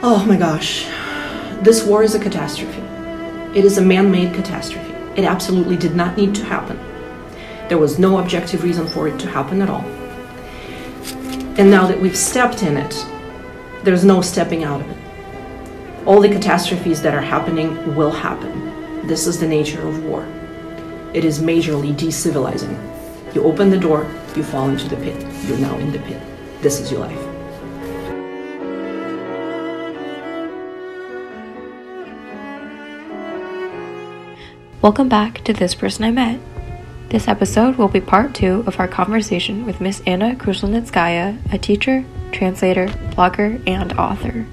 Oh 0.00 0.24
my 0.24 0.36
gosh. 0.36 0.84
This 1.64 1.82
war 1.82 2.04
is 2.04 2.14
a 2.14 2.20
catastrophe. 2.20 2.82
It 3.52 3.64
is 3.64 3.78
a 3.78 3.82
man 3.82 4.12
made 4.12 4.32
catastrophe. 4.32 4.92
It 5.16 5.24
absolutely 5.24 5.76
did 5.76 5.96
not 5.96 6.16
need 6.16 6.36
to 6.36 6.44
happen. 6.44 6.78
There 7.68 7.78
was 7.78 7.98
no 7.98 8.20
objective 8.20 8.62
reason 8.62 8.86
for 8.86 9.08
it 9.08 9.18
to 9.18 9.28
happen 9.28 9.60
at 9.60 9.68
all. 9.68 9.84
And 11.58 11.68
now 11.68 11.88
that 11.88 12.00
we've 12.00 12.16
stepped 12.16 12.62
in 12.62 12.76
it, 12.76 13.04
there's 13.82 14.04
no 14.04 14.20
stepping 14.20 14.62
out 14.62 14.82
of 14.82 14.88
it. 14.88 14.96
All 16.06 16.20
the 16.20 16.28
catastrophes 16.28 17.02
that 17.02 17.12
are 17.12 17.20
happening 17.20 17.96
will 17.96 18.12
happen. 18.12 19.08
This 19.08 19.26
is 19.26 19.40
the 19.40 19.48
nature 19.48 19.84
of 19.84 20.04
war. 20.04 20.24
It 21.12 21.24
is 21.24 21.40
majorly 21.40 21.92
decivilizing. 21.92 22.78
You 23.34 23.42
open 23.42 23.68
the 23.68 23.76
door, 23.76 24.08
you 24.36 24.44
fall 24.44 24.68
into 24.70 24.88
the 24.88 24.96
pit. 24.96 25.20
You're 25.46 25.58
now 25.58 25.76
in 25.78 25.90
the 25.90 25.98
pit. 25.98 26.22
This 26.62 26.78
is 26.78 26.92
your 26.92 27.00
life. 27.00 27.27
Welcome 34.80 35.08
back 35.08 35.42
to 35.42 35.52
This 35.52 35.74
Person 35.74 36.04
I 36.04 36.12
Met. 36.12 36.38
This 37.08 37.26
episode 37.26 37.74
will 37.74 37.88
be 37.88 38.00
part 38.00 38.32
two 38.32 38.62
of 38.64 38.78
our 38.78 38.86
conversation 38.86 39.66
with 39.66 39.80
Miss 39.80 40.00
Anna 40.06 40.36
Krushelnitskaya, 40.36 41.52
a 41.52 41.58
teacher, 41.58 42.04
translator, 42.30 42.86
blogger, 42.86 43.60
and 43.66 43.92
author. 43.94 44.46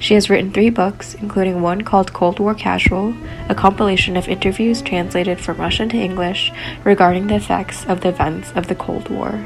She 0.00 0.14
has 0.14 0.28
written 0.28 0.50
three 0.50 0.70
books, 0.70 1.14
including 1.14 1.62
one 1.62 1.82
called 1.82 2.12
Cold 2.12 2.40
War 2.40 2.52
Casual, 2.52 3.14
a 3.48 3.54
compilation 3.54 4.16
of 4.16 4.26
interviews 4.26 4.82
translated 4.82 5.38
from 5.38 5.58
Russian 5.58 5.88
to 5.90 5.96
English 5.96 6.50
regarding 6.82 7.28
the 7.28 7.36
effects 7.36 7.86
of 7.86 8.00
the 8.00 8.08
events 8.08 8.50
of 8.56 8.66
the 8.66 8.74
Cold 8.74 9.08
War. 9.08 9.40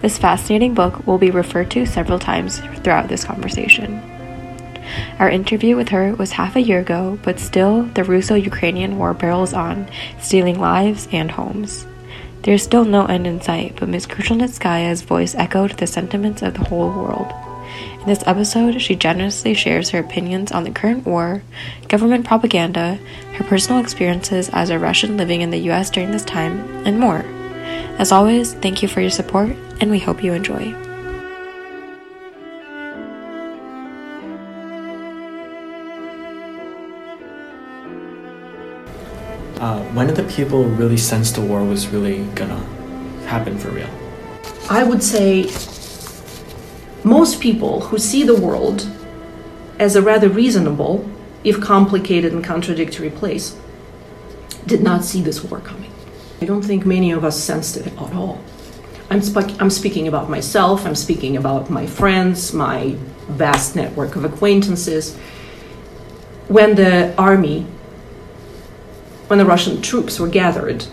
This 0.00 0.16
fascinating 0.16 0.72
book 0.72 1.06
will 1.06 1.18
be 1.18 1.30
referred 1.30 1.70
to 1.72 1.84
several 1.84 2.18
times 2.18 2.60
throughout 2.82 3.08
this 3.08 3.24
conversation. 3.24 4.17
Our 5.18 5.30
interview 5.30 5.76
with 5.76 5.88
her 5.88 6.14
was 6.14 6.32
half 6.32 6.56
a 6.56 6.60
year 6.60 6.80
ago, 6.80 7.18
but 7.22 7.40
still, 7.40 7.82
the 7.82 8.04
Russo 8.04 8.34
Ukrainian 8.34 8.98
war 8.98 9.14
barrels 9.14 9.52
on, 9.52 9.88
stealing 10.20 10.58
lives 10.58 11.08
and 11.12 11.30
homes. 11.30 11.86
There 12.42 12.54
is 12.54 12.62
still 12.62 12.84
no 12.84 13.06
end 13.06 13.26
in 13.26 13.40
sight, 13.40 13.76
but 13.78 13.88
Ms. 13.88 14.06
Krushelnitskaya's 14.06 15.02
voice 15.02 15.34
echoed 15.34 15.72
the 15.72 15.86
sentiments 15.86 16.42
of 16.42 16.54
the 16.54 16.64
whole 16.64 16.90
world. 16.90 17.32
In 18.00 18.06
this 18.06 18.22
episode, 18.26 18.80
she 18.80 18.96
generously 18.96 19.54
shares 19.54 19.90
her 19.90 19.98
opinions 19.98 20.52
on 20.52 20.64
the 20.64 20.70
current 20.70 21.04
war, 21.04 21.42
government 21.88 22.24
propaganda, 22.24 22.98
her 23.34 23.44
personal 23.44 23.80
experiences 23.80 24.48
as 24.52 24.70
a 24.70 24.78
Russian 24.78 25.16
living 25.16 25.42
in 25.42 25.50
the 25.50 25.70
US 25.70 25.90
during 25.90 26.10
this 26.10 26.24
time, 26.24 26.60
and 26.86 26.98
more. 26.98 27.24
As 27.98 28.12
always, 28.12 28.54
thank 28.54 28.82
you 28.82 28.88
for 28.88 29.00
your 29.00 29.10
support, 29.10 29.50
and 29.80 29.90
we 29.90 29.98
hope 29.98 30.22
you 30.22 30.32
enjoy. 30.32 30.87
When 39.98 40.06
did 40.06 40.14
the 40.14 40.32
people 40.32 40.62
really 40.62 40.96
sense 40.96 41.32
the 41.32 41.40
war 41.40 41.64
was 41.64 41.88
really 41.88 42.22
gonna 42.36 42.64
happen 43.26 43.58
for 43.58 43.70
real? 43.70 43.90
I 44.70 44.84
would 44.84 45.02
say 45.02 45.50
most 47.02 47.40
people 47.40 47.80
who 47.80 47.98
see 47.98 48.22
the 48.22 48.36
world 48.36 48.88
as 49.80 49.96
a 49.96 50.02
rather 50.02 50.28
reasonable, 50.28 51.04
if 51.42 51.60
complicated 51.60 52.32
and 52.32 52.44
contradictory 52.44 53.10
place, 53.10 53.56
did 54.66 54.84
not 54.84 55.04
see 55.04 55.20
this 55.20 55.42
war 55.42 55.58
coming. 55.58 55.90
I 56.40 56.44
don't 56.44 56.62
think 56.62 56.86
many 56.86 57.10
of 57.10 57.24
us 57.24 57.36
sensed 57.36 57.76
it 57.76 57.88
at 57.88 57.98
all. 57.98 58.40
I'm, 59.10 59.20
I'm 59.58 59.70
speaking 59.70 60.06
about 60.06 60.30
myself, 60.30 60.86
I'm 60.86 60.94
speaking 60.94 61.36
about 61.36 61.70
my 61.70 61.86
friends, 61.88 62.52
my 62.52 62.94
vast 63.30 63.74
network 63.74 64.14
of 64.14 64.24
acquaintances. 64.24 65.16
When 66.46 66.76
the 66.76 67.12
army 67.18 67.66
when 69.28 69.38
the 69.38 69.44
Russian 69.44 69.80
troops 69.80 70.18
were 70.18 70.28
gathered 70.28 70.86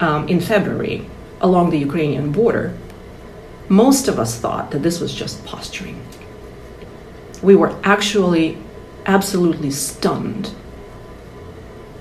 um, 0.00 0.26
in 0.28 0.40
February 0.40 1.06
along 1.40 1.70
the 1.70 1.78
Ukrainian 1.78 2.32
border, 2.32 2.76
most 3.68 4.08
of 4.08 4.18
us 4.18 4.38
thought 4.38 4.70
that 4.70 4.82
this 4.82 5.00
was 5.00 5.14
just 5.14 5.44
posturing. 5.44 6.02
We 7.42 7.54
were 7.54 7.78
actually 7.84 8.58
absolutely 9.06 9.70
stunned, 9.70 10.50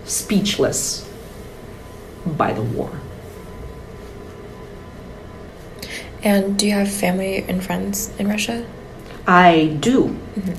speechless 0.06 1.08
by 2.26 2.54
the 2.54 2.62
war. 2.62 2.92
And 6.24 6.58
do 6.58 6.66
you 6.66 6.74
have 6.74 6.90
family 6.90 7.44
and 7.44 7.64
friends 7.64 8.12
in 8.18 8.28
Russia? 8.28 8.66
I 9.28 9.78
do. 9.80 10.18
Mm-hmm. 10.36 10.54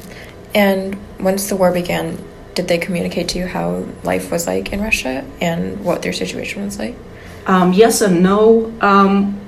And 0.54 0.98
once 1.18 1.48
the 1.48 1.56
war 1.56 1.72
began, 1.72 2.22
did 2.58 2.66
they 2.66 2.78
communicate 2.78 3.28
to 3.28 3.38
you 3.38 3.46
how 3.46 3.86
life 4.02 4.32
was 4.32 4.48
like 4.48 4.72
in 4.72 4.80
Russia 4.80 5.24
and 5.40 5.84
what 5.84 6.02
their 6.02 6.12
situation 6.12 6.64
was 6.64 6.76
like? 6.76 6.96
Um, 7.46 7.72
yes 7.72 8.00
and 8.00 8.20
no. 8.20 8.74
Um, 8.80 9.40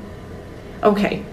okay. 0.84 1.24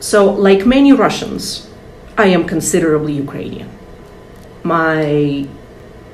So, 0.00 0.32
like 0.32 0.66
many 0.66 0.92
Russians, 0.92 1.70
I 2.18 2.26
am 2.36 2.48
considerably 2.48 3.12
Ukrainian. 3.12 3.70
My 4.64 5.46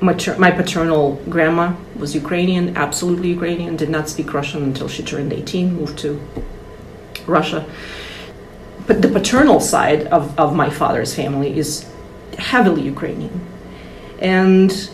mater- 0.01 0.37
my 0.37 0.51
paternal 0.51 1.19
grandma 1.27 1.73
was 1.97 2.13
Ukrainian, 2.13 2.77
absolutely 2.77 3.29
Ukrainian, 3.29 3.75
did 3.75 3.89
not 3.89 4.07
speak 4.07 4.31
Russian 4.35 4.61
until 4.61 4.87
she 4.87 5.01
turned 5.01 5.33
18, 5.33 5.75
moved 5.75 5.97
to 6.05 6.21
Russia. 7.25 7.65
But 8.85 9.01
the 9.01 9.07
paternal 9.07 9.59
side 9.59 10.03
of, 10.17 10.37
of 10.37 10.55
my 10.55 10.69
father's 10.69 11.15
family 11.15 11.57
is 11.57 11.89
heavily 12.37 12.83
Ukrainian. 12.83 13.37
And 14.19 14.89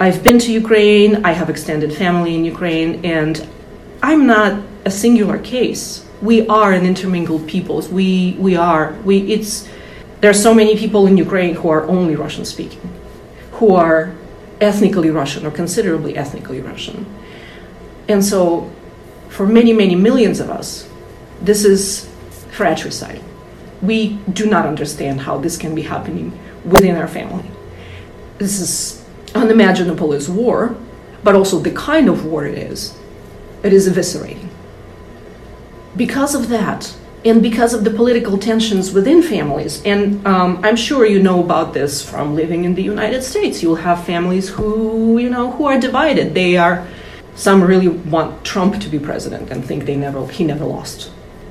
I've 0.00 0.24
been 0.24 0.38
to 0.38 0.52
Ukraine, 0.52 1.26
I 1.26 1.32
have 1.32 1.50
extended 1.50 1.94
family 1.94 2.34
in 2.34 2.44
Ukraine, 2.44 3.04
and 3.04 3.46
I'm 4.02 4.26
not 4.26 4.62
a 4.86 4.90
singular 4.90 5.38
case. 5.38 6.06
We 6.22 6.48
are 6.48 6.72
an 6.72 6.86
intermingled 6.86 7.46
peoples. 7.46 7.90
We, 7.90 8.34
we 8.38 8.56
are, 8.56 8.94
we, 9.04 9.30
it's, 9.32 9.68
there 10.22 10.30
are 10.30 10.40
so 10.48 10.54
many 10.54 10.76
people 10.76 11.06
in 11.06 11.18
Ukraine 11.18 11.54
who 11.54 11.68
are 11.68 11.86
only 11.86 12.16
Russian 12.16 12.46
speaking, 12.46 12.80
who 13.52 13.74
are 13.74 14.14
ethnically 14.62 15.10
Russian 15.10 15.44
or 15.44 15.50
considerably 15.50 16.16
ethnically 16.16 16.60
Russian. 16.60 17.04
And 18.08 18.24
so, 18.24 18.70
for 19.28 19.46
many, 19.46 19.74
many 19.74 19.94
millions 19.94 20.40
of 20.40 20.48
us, 20.48 20.88
this 21.42 21.64
is 21.66 22.08
fratricide. 22.50 23.22
We 23.82 24.18
do 24.32 24.46
not 24.46 24.64
understand 24.64 25.20
how 25.20 25.36
this 25.38 25.58
can 25.58 25.74
be 25.74 25.82
happening 25.82 26.38
within 26.64 26.96
our 26.96 27.08
family 27.08 27.44
this 28.40 28.58
is 28.58 29.04
unimaginable 29.34 30.14
as 30.14 30.28
war, 30.28 30.74
but 31.22 31.34
also 31.36 31.60
the 31.60 31.70
kind 31.70 32.08
of 32.08 32.24
war 32.24 32.46
it 32.46 32.56
is. 32.56 32.98
It 33.62 33.72
is 33.72 33.86
eviscerating. 33.86 34.48
Because 35.94 36.34
of 36.34 36.48
that, 36.48 36.96
and 37.22 37.42
because 37.42 37.74
of 37.74 37.84
the 37.84 37.90
political 37.90 38.38
tensions 38.38 38.94
within 38.94 39.22
families, 39.22 39.84
and 39.84 40.26
um, 40.26 40.58
I'm 40.64 40.74
sure 40.74 41.04
you 41.04 41.22
know 41.22 41.44
about 41.44 41.74
this 41.74 42.02
from 42.02 42.34
living 42.34 42.64
in 42.64 42.74
the 42.74 42.82
United 42.82 43.22
States. 43.22 43.62
You'll 43.62 43.84
have 43.84 44.06
families 44.06 44.48
who, 44.48 45.18
you 45.18 45.28
know, 45.28 45.50
who 45.50 45.66
are 45.66 45.78
divided. 45.78 46.32
They 46.32 46.56
are, 46.56 46.88
some 47.34 47.62
really 47.62 47.88
want 47.88 48.42
Trump 48.42 48.80
to 48.80 48.88
be 48.88 48.98
president 48.98 49.50
and 49.50 49.62
think 49.62 49.84
they 49.84 49.96
never, 49.96 50.26
he 50.28 50.44
never 50.44 50.64
lost 50.64 51.10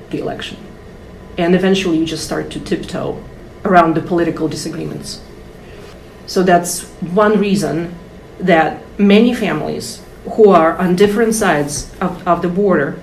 the 0.10 0.20
election. 0.20 0.58
And 1.38 1.54
eventually 1.54 2.00
you 2.00 2.06
just 2.06 2.26
start 2.26 2.50
to 2.52 2.60
tiptoe 2.60 3.24
around 3.64 3.94
the 3.94 4.02
political 4.02 4.48
disagreements. 4.48 5.22
So 6.30 6.44
that's 6.44 6.84
one 7.02 7.40
reason 7.40 7.96
that 8.40 8.84
many 9.00 9.34
families 9.34 10.00
who 10.34 10.50
are 10.50 10.78
on 10.78 10.96
different 10.96 11.34
sides 11.34 11.92
of, 12.00 12.26
of 12.28 12.44
the 12.44 12.48
border 12.48 13.00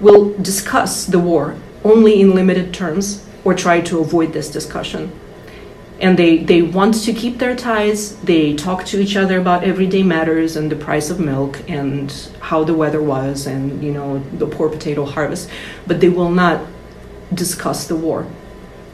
will 0.00 0.36
discuss 0.38 1.06
the 1.06 1.20
war 1.20 1.54
only 1.84 2.20
in 2.20 2.34
limited 2.34 2.74
terms 2.74 3.24
or 3.44 3.54
try 3.54 3.80
to 3.82 4.00
avoid 4.00 4.32
this 4.32 4.50
discussion. 4.50 5.12
And 6.00 6.18
they, 6.18 6.38
they 6.38 6.60
want 6.60 6.94
to 7.04 7.12
keep 7.12 7.38
their 7.38 7.54
ties. 7.54 8.16
They 8.16 8.56
talk 8.56 8.84
to 8.86 9.00
each 9.00 9.14
other 9.14 9.38
about 9.38 9.62
everyday 9.62 10.02
matters 10.02 10.56
and 10.56 10.68
the 10.68 10.74
price 10.74 11.08
of 11.08 11.20
milk 11.20 11.62
and 11.70 12.12
how 12.40 12.64
the 12.64 12.74
weather 12.74 13.00
was 13.00 13.46
and 13.46 13.80
you 13.80 13.92
know 13.92 14.18
the 14.38 14.46
poor 14.46 14.68
potato 14.68 15.04
harvest, 15.04 15.48
but 15.86 16.00
they 16.00 16.08
will 16.08 16.32
not 16.32 16.66
discuss 17.32 17.86
the 17.86 17.94
war 17.94 18.26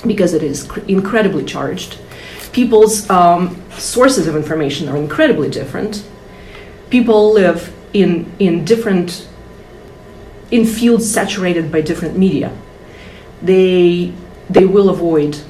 because 0.07 0.35
it 0.35 0.43
is 0.43 0.65
cr- 0.65 0.81
incredibly 0.81 1.45
charged 1.45 1.97
people's 2.53 3.09
um, 3.11 3.61
sources 3.73 4.27
of 4.27 4.37
information 4.37 4.89
are 4.89 4.97
incredibly 4.97 5.49
different. 5.49 6.07
People 6.91 7.33
live 7.33 7.75
in, 7.93 8.31
in 8.39 8.65
different, 8.65 9.27
in 10.51 10.67
fields 10.67 11.11
saturated 11.11 11.73
by 11.73 11.81
different 11.81 12.17
media. 12.17 12.57
They, 13.41 14.13
they 14.51 14.67
will 14.67 14.91
avoid, 14.91 15.41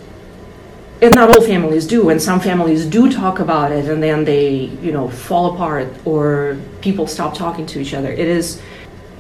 and 1.03 1.15
not 1.15 1.31
all 1.31 1.43
families 1.43 1.87
do, 1.87 2.09
and 2.09 2.23
some 2.23 2.41
families 2.41 2.87
do 2.87 3.11
talk 3.11 3.41
about 3.41 3.73
it 3.73 3.87
and 3.87 4.01
then 4.03 4.25
they, 4.25 4.67
you 4.81 4.93
know, 4.93 5.09
fall 5.09 5.55
apart 5.55 5.93
or 6.05 6.57
people 6.81 7.09
stop 7.09 7.35
talking 7.35 7.67
to 7.67 7.81
each 7.81 7.93
other. 7.93 8.13
It 8.13 8.21
is, 8.21 8.63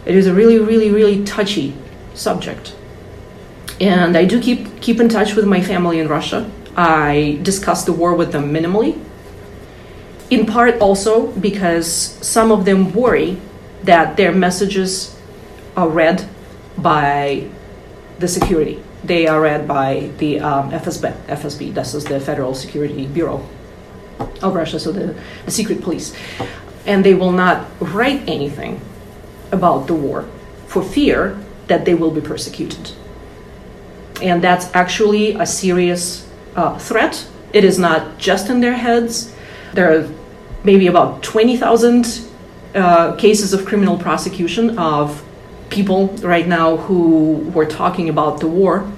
it 0.06 0.14
is 0.14 0.28
a 0.28 0.34
really, 0.34 0.60
really, 0.60 0.90
really 0.90 1.24
touchy 1.24 1.74
subject. 2.14 2.76
And 3.80 4.16
I 4.16 4.24
do 4.24 4.40
keep, 4.40 4.80
keep 4.80 5.00
in 5.00 5.08
touch 5.08 5.34
with 5.34 5.44
my 5.44 5.60
family 5.60 5.98
in 5.98 6.06
Russia 6.06 6.48
I 6.76 7.38
discussed 7.42 7.86
the 7.86 7.92
war 7.92 8.14
with 8.14 8.32
them 8.32 8.52
minimally. 8.52 8.98
In 10.30 10.46
part 10.46 10.80
also 10.80 11.28
because 11.32 11.86
some 11.86 12.50
of 12.50 12.64
them 12.64 12.92
worry 12.92 13.38
that 13.84 14.16
their 14.16 14.32
messages 14.32 15.18
are 15.76 15.88
read 15.88 16.28
by 16.78 17.48
the 18.18 18.28
security. 18.28 18.82
They 19.04 19.26
are 19.26 19.40
read 19.40 19.66
by 19.66 20.10
the 20.18 20.40
um, 20.40 20.70
FSB. 20.70 21.12
FSB, 21.26 21.74
this 21.74 21.94
is 21.94 22.04
the 22.04 22.20
Federal 22.20 22.54
Security 22.54 23.06
Bureau 23.06 23.46
of 24.40 24.54
Russia, 24.54 24.78
so 24.78 24.92
the, 24.92 25.14
the 25.44 25.50
secret 25.50 25.82
police. 25.82 26.14
And 26.86 27.04
they 27.04 27.14
will 27.14 27.32
not 27.32 27.66
write 27.80 28.22
anything 28.28 28.80
about 29.50 29.86
the 29.86 29.94
war 29.94 30.28
for 30.66 30.82
fear 30.82 31.38
that 31.66 31.84
they 31.84 31.94
will 31.94 32.10
be 32.10 32.20
persecuted. 32.20 32.92
And 34.22 34.42
that's 34.42 34.72
actually 34.74 35.34
a 35.34 35.46
serious 35.46 36.28
uh, 36.56 36.78
threat. 36.78 37.28
It 37.52 37.64
is 37.64 37.78
not 37.78 38.18
just 38.18 38.48
in 38.48 38.60
their 38.60 38.74
heads. 38.74 39.34
There 39.74 39.92
are 39.92 40.08
maybe 40.64 40.86
about 40.86 41.22
20,000 41.22 42.28
uh, 42.74 43.16
cases 43.16 43.52
of 43.52 43.66
criminal 43.66 43.98
prosecution 43.98 44.78
of 44.78 45.22
people 45.70 46.08
right 46.18 46.46
now 46.46 46.76
who 46.76 47.50
were 47.54 47.66
talking 47.66 48.08
about 48.08 48.40
the 48.40 48.46
war 48.46 48.90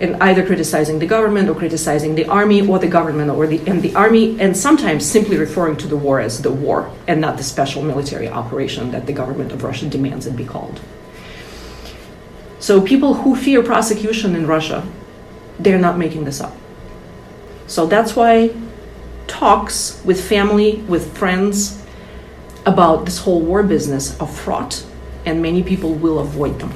and 0.00 0.16
either 0.22 0.46
criticizing 0.46 1.00
the 1.00 1.06
government 1.06 1.48
or 1.48 1.54
criticizing 1.54 2.14
the 2.14 2.24
army 2.26 2.66
or 2.66 2.78
the 2.78 2.86
government 2.86 3.30
or 3.30 3.46
the 3.46 3.58
and 3.66 3.82
the 3.82 3.94
army 3.96 4.40
and 4.40 4.56
sometimes 4.56 5.04
simply 5.04 5.36
referring 5.36 5.76
to 5.76 5.88
the 5.88 5.96
war 5.96 6.20
as 6.20 6.42
the 6.42 6.50
war 6.50 6.92
and 7.08 7.20
not 7.20 7.36
the 7.36 7.42
special 7.42 7.82
military 7.82 8.28
operation 8.28 8.92
that 8.92 9.06
the 9.06 9.12
government 9.12 9.50
of 9.50 9.64
Russia 9.64 9.86
demands 9.86 10.26
it 10.26 10.36
be 10.36 10.44
called. 10.44 10.80
So 12.60 12.80
people 12.80 13.14
who 13.14 13.34
fear 13.34 13.62
prosecution 13.62 14.34
in 14.34 14.46
Russia, 14.46 14.86
they're 15.58 15.78
not 15.78 15.98
making 15.98 16.24
this 16.24 16.40
up. 16.40 16.54
So 17.68 17.86
that's 17.86 18.16
why 18.16 18.50
talks 19.26 20.02
with 20.04 20.26
family, 20.26 20.76
with 20.88 21.16
friends 21.16 21.84
about 22.66 23.04
this 23.04 23.18
whole 23.18 23.40
war 23.40 23.62
business 23.62 24.18
are 24.20 24.26
fraught, 24.26 24.84
and 25.24 25.40
many 25.40 25.62
people 25.62 25.94
will 25.94 26.18
avoid 26.18 26.58
them. 26.58 26.72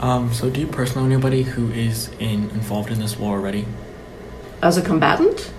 Um, 0.00 0.32
so, 0.32 0.50
do 0.50 0.60
you 0.60 0.66
personally 0.66 1.08
know 1.08 1.14
anybody 1.14 1.42
who 1.42 1.70
is 1.70 2.10
in, 2.18 2.50
involved 2.50 2.90
in 2.90 3.00
this 3.00 3.18
war 3.18 3.36
already? 3.36 3.64
As 4.62 4.76
a 4.76 4.82
combatant, 4.82 5.50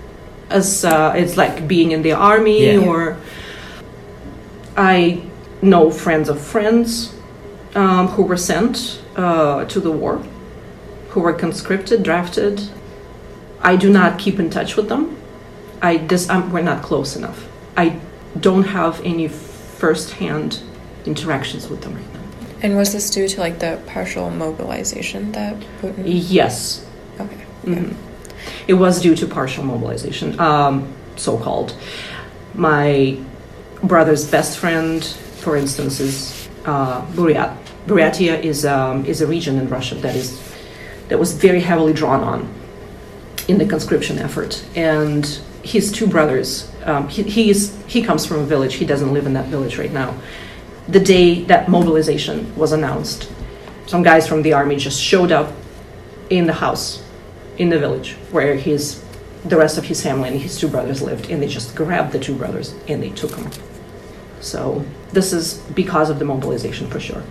as 0.49 0.85
uh, 0.85 1.13
it's 1.15 1.35
like 1.35 1.67
being 1.67 1.91
in 1.91 2.03
the 2.03 2.11
army, 2.11 2.73
Yeah. 2.73 2.87
or 2.87 3.17
I 4.77 5.23
know 5.61 5.89
friends 5.89 6.29
of 6.29 6.39
friends 6.39 7.15
um, 7.73 8.07
who 8.09 8.23
were 8.23 8.37
sent 8.37 9.01
uh, 9.15 9.65
to 9.65 9.79
the 9.79 9.91
war, 9.91 10.21
who 11.09 11.21
were 11.21 11.33
conscripted, 11.33 12.03
drafted. 12.03 12.61
I 13.61 13.75
do 13.75 13.89
not 13.91 14.19
keep 14.19 14.39
in 14.39 14.49
touch 14.49 14.75
with 14.75 14.89
them. 14.89 15.17
I 15.81 15.97
this 15.97 16.29
um, 16.29 16.51
we're 16.51 16.61
not 16.61 16.83
close 16.83 17.15
enough. 17.15 17.47
I 17.77 17.99
don't 18.39 18.65
have 18.65 19.01
any 19.03 19.27
first-hand 19.27 20.59
interactions 21.05 21.69
with 21.69 21.81
them 21.81 21.95
right 21.95 22.13
now. 22.13 22.19
And 22.61 22.75
was 22.75 22.93
this 22.93 23.09
due 23.09 23.27
to 23.27 23.39
like 23.39 23.59
the 23.59 23.79
partial 23.87 24.29
mobilization 24.29 25.31
that 25.33 25.55
Putin? 25.81 26.03
Yes, 26.05 26.85
Okay. 27.19 27.45
Mhm. 27.65 27.93
It 28.67 28.73
was 28.73 29.01
due 29.01 29.15
to 29.15 29.25
partial 29.25 29.63
mobilization, 29.63 30.39
um, 30.39 30.87
so 31.15 31.37
called. 31.37 31.73
My 32.53 33.17
brother's 33.83 34.25
best 34.25 34.57
friend, 34.57 35.03
for 35.03 35.55
instance, 35.55 35.99
is 35.99 36.49
uh, 36.65 37.01
Buryat. 37.15 37.55
Buryatia 37.87 38.43
is, 38.43 38.65
um, 38.65 39.05
is 39.05 39.21
a 39.21 39.27
region 39.27 39.57
in 39.57 39.69
Russia 39.69 39.95
that 39.95 40.15
is 40.15 40.39
that 41.09 41.19
was 41.19 41.33
very 41.33 41.61
heavily 41.61 41.93
drawn 41.93 42.21
on 42.23 42.47
in 43.47 43.57
the 43.57 43.65
conscription 43.65 44.17
effort. 44.19 44.65
And 44.75 45.25
his 45.63 45.91
two 45.91 46.07
brothers, 46.07 46.71
um, 46.83 47.07
he, 47.07 47.23
he, 47.53 48.03
comes 48.03 48.25
from 48.25 48.39
a 48.39 48.45
village, 48.45 48.75
he 48.75 48.85
doesn't 48.85 49.13
live 49.13 49.25
in 49.25 49.33
that 49.33 49.47
village 49.47 49.77
right 49.77 49.91
now. 49.91 50.15
The 50.87 50.99
day 50.99 51.43
that 51.45 51.69
mobilization 51.69 52.55
was 52.55 52.71
announced, 52.71 53.31
some 53.87 54.03
guys 54.03 54.27
from 54.27 54.41
the 54.41 54.53
army 54.53 54.75
just 54.75 55.01
showed 55.01 55.31
up 55.31 55.51
in 56.29 56.45
the 56.45 56.53
house 56.53 57.03
in 57.57 57.69
the 57.69 57.79
village 57.79 58.13
where 58.31 58.55
his 58.55 59.03
the 59.45 59.55
rest 59.55 59.77
of 59.77 59.85
his 59.85 60.01
family 60.01 60.29
and 60.29 60.41
his 60.41 60.57
two 60.59 60.67
brothers 60.67 61.01
lived 61.01 61.29
and 61.29 61.41
they 61.41 61.47
just 61.47 61.75
grabbed 61.75 62.11
the 62.11 62.19
two 62.19 62.35
brothers 62.35 62.73
and 62.87 63.01
they 63.01 63.11
took 63.11 63.31
them 63.31 63.49
so 64.41 64.83
this 65.11 65.31
is 65.31 65.59
because 65.75 66.09
of 66.09 66.17
the 66.17 66.25
mobilization 66.25 66.87
for 66.87 66.99
sure 66.99 67.23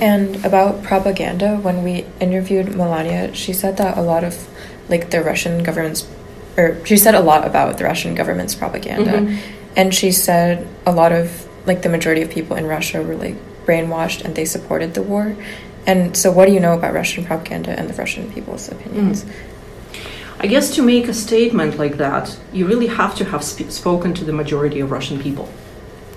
And 0.00 0.44
about 0.44 0.82
propaganda, 0.82 1.56
when 1.56 1.82
we 1.82 2.06
interviewed 2.20 2.74
Melania, 2.74 3.34
she 3.34 3.52
said 3.52 3.76
that 3.76 3.98
a 3.98 4.02
lot 4.02 4.24
of 4.24 4.48
like 4.88 5.10
the 5.10 5.22
Russian 5.22 5.62
government's 5.62 6.08
or 6.56 6.84
she 6.84 6.96
said 6.96 7.14
a 7.14 7.20
lot 7.20 7.46
about 7.46 7.78
the 7.78 7.84
Russian 7.84 8.14
government's 8.14 8.54
propaganda. 8.54 9.12
Mhm. 9.12 9.38
And 9.76 9.94
she 9.94 10.10
said 10.10 10.66
a 10.84 10.92
lot 10.92 11.12
of 11.12 11.46
like 11.66 11.82
the 11.82 11.88
majority 11.88 12.22
of 12.22 12.30
people 12.30 12.56
in 12.56 12.66
Russia 12.66 13.02
were 13.02 13.14
like 13.14 13.36
brainwashed 13.66 14.24
and 14.24 14.34
they 14.34 14.44
supported 14.44 14.94
the 14.94 15.02
war. 15.02 15.36
And 15.86 16.16
so 16.16 16.30
what 16.32 16.46
do 16.46 16.52
you 16.52 16.60
know 16.60 16.74
about 16.74 16.92
Russian 16.92 17.24
propaganda 17.24 17.70
and 17.78 17.88
the 17.88 17.94
Russian 17.94 18.30
people's 18.32 18.68
opinions? 18.68 19.24
i 20.42 20.46
guess 20.46 20.74
to 20.74 20.82
make 20.82 21.06
a 21.06 21.12
statement 21.14 21.78
like 21.78 21.98
that 21.98 22.38
you 22.52 22.66
really 22.66 22.86
have 22.86 23.14
to 23.14 23.24
have 23.26 23.44
sp- 23.44 23.68
spoken 23.70 24.14
to 24.14 24.24
the 24.24 24.32
majority 24.32 24.80
of 24.80 24.90
russian 24.90 25.20
people 25.20 25.48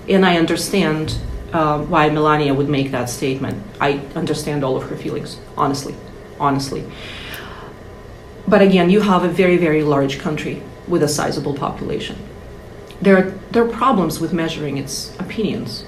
and 0.08 0.24
i 0.24 0.38
understand 0.38 1.18
uh, 1.54 1.78
why 1.84 2.10
melania 2.10 2.52
would 2.52 2.68
make 2.68 2.90
that 2.90 3.08
statement. 3.08 3.62
I 3.80 3.98
understand 4.14 4.64
all 4.64 4.76
of 4.76 4.90
her 4.90 4.96
feelings 4.96 5.38
honestly 5.56 5.94
honestly. 6.38 6.84
But 8.46 8.60
again 8.60 8.90
you 8.90 9.00
have 9.00 9.22
a 9.22 9.28
very 9.28 9.56
very 9.56 9.82
large 9.82 10.18
country 10.18 10.62
with 10.88 11.02
a 11.02 11.08
sizable 11.08 11.54
population. 11.54 12.18
There 13.00 13.16
are, 13.16 13.30
there 13.52 13.64
are 13.64 13.68
problems 13.68 14.20
with 14.20 14.32
measuring 14.32 14.78
its 14.78 15.14
opinions. 15.18 15.86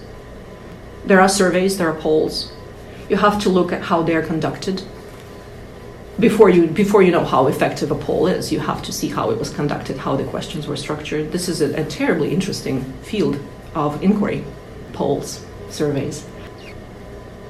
There 1.05 1.21
are 1.21 1.29
surveys 1.29 1.79
there 1.79 1.91
are 1.91 2.01
polls. 2.01 2.53
You 3.09 3.17
have 3.17 3.41
to 3.43 3.49
look 3.49 3.73
at 3.73 3.83
how 3.83 4.03
they're 4.03 4.27
conducted 4.27 4.83
before 6.19 6.49
you 6.49 6.69
before 6.69 7.03
you 7.03 7.11
know 7.11 7.25
how 7.25 7.49
effective 7.49 7.91
a 7.91 7.97
poll 7.97 8.29
is. 8.29 8.53
You 8.53 8.61
have 8.61 8.83
to 8.85 8.93
see 8.93 9.09
how 9.09 9.31
it 9.33 9.39
was 9.39 9.51
conducted 9.51 9.97
how 9.99 10.15
the 10.15 10.25
questions 10.25 10.69
were 10.69 10.77
structured. 10.77 11.33
This 11.33 11.49
is 11.49 11.61
a, 11.61 11.75
a 11.81 11.85
terribly 11.85 12.33
interesting 12.33 12.85
field 13.03 13.40
of 13.75 14.00
inquiry 14.02 14.45
polls 14.93 15.46
surveys. 15.70 16.26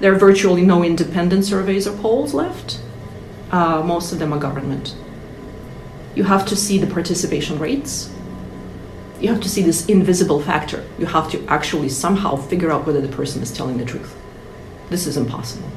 There 0.00 0.12
are 0.12 0.18
virtually 0.18 0.62
no 0.62 0.84
independent 0.84 1.44
surveys 1.44 1.86
or 1.86 1.96
polls 1.96 2.34
left. 2.34 2.80
Uh, 3.50 3.82
most 3.82 4.12
of 4.12 4.18
them 4.18 4.32
are 4.32 4.38
government. 4.38 4.94
You 6.14 6.24
have 6.24 6.46
to 6.46 6.56
see 6.56 6.78
the 6.78 6.86
participation 6.86 7.58
rates. 7.58 8.12
You 9.20 9.28
have 9.28 9.40
to 9.42 9.48
see 9.48 9.62
this 9.62 9.86
invisible 9.86 10.42
factor. 10.42 10.84
You 10.98 11.06
have 11.06 11.30
to 11.30 11.44
actually 11.46 11.88
somehow 11.88 12.36
figure 12.36 12.70
out 12.70 12.86
whether 12.86 13.00
the 13.00 13.08
person 13.08 13.42
is 13.42 13.50
telling 13.50 13.78
the 13.78 13.84
truth. 13.84 14.14
This 14.90 15.06
is 15.06 15.16
impossible. 15.16 15.70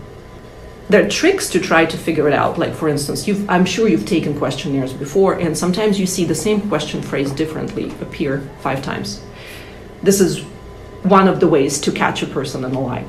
There 0.89 1.05
are 1.05 1.10
tricks 1.10 1.50
to 1.51 1.60
try 1.60 1.86
to 1.86 1.98
figure 1.98 2.27
it 2.27 2.34
out. 2.34 2.58
Like, 2.58 2.74
for 2.74 2.89
instance, 2.89 3.29
I'm 3.48 3.63
sure 3.63 3.88
you've 3.88 4.08
taken 4.08 4.38
questionnaires 4.38 4.91
before, 4.91 5.36
and 5.36 5.58
sometimes 5.58 6.00
you 6.00 6.08
see 6.08 6.25
the 6.25 6.36
same 6.36 6.67
question 6.67 7.01
phrased 7.01 7.36
differently 7.36 7.91
appear 8.01 8.41
five 8.62 8.81
times. 8.81 9.22
This 10.01 10.19
is 10.19 10.43
one 11.03 11.27
of 11.27 11.39
the 11.39 11.48
ways 11.48 11.79
to 11.82 11.91
catch 11.91 12.22
a 12.24 12.27
person 12.27 12.63
in 12.63 12.74
a 12.74 12.79
lie. 12.79 13.06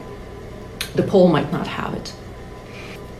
The 0.94 1.02
poll 1.02 1.28
might 1.28 1.52
not 1.52 1.66
have 1.66 1.94
it. 1.94 2.14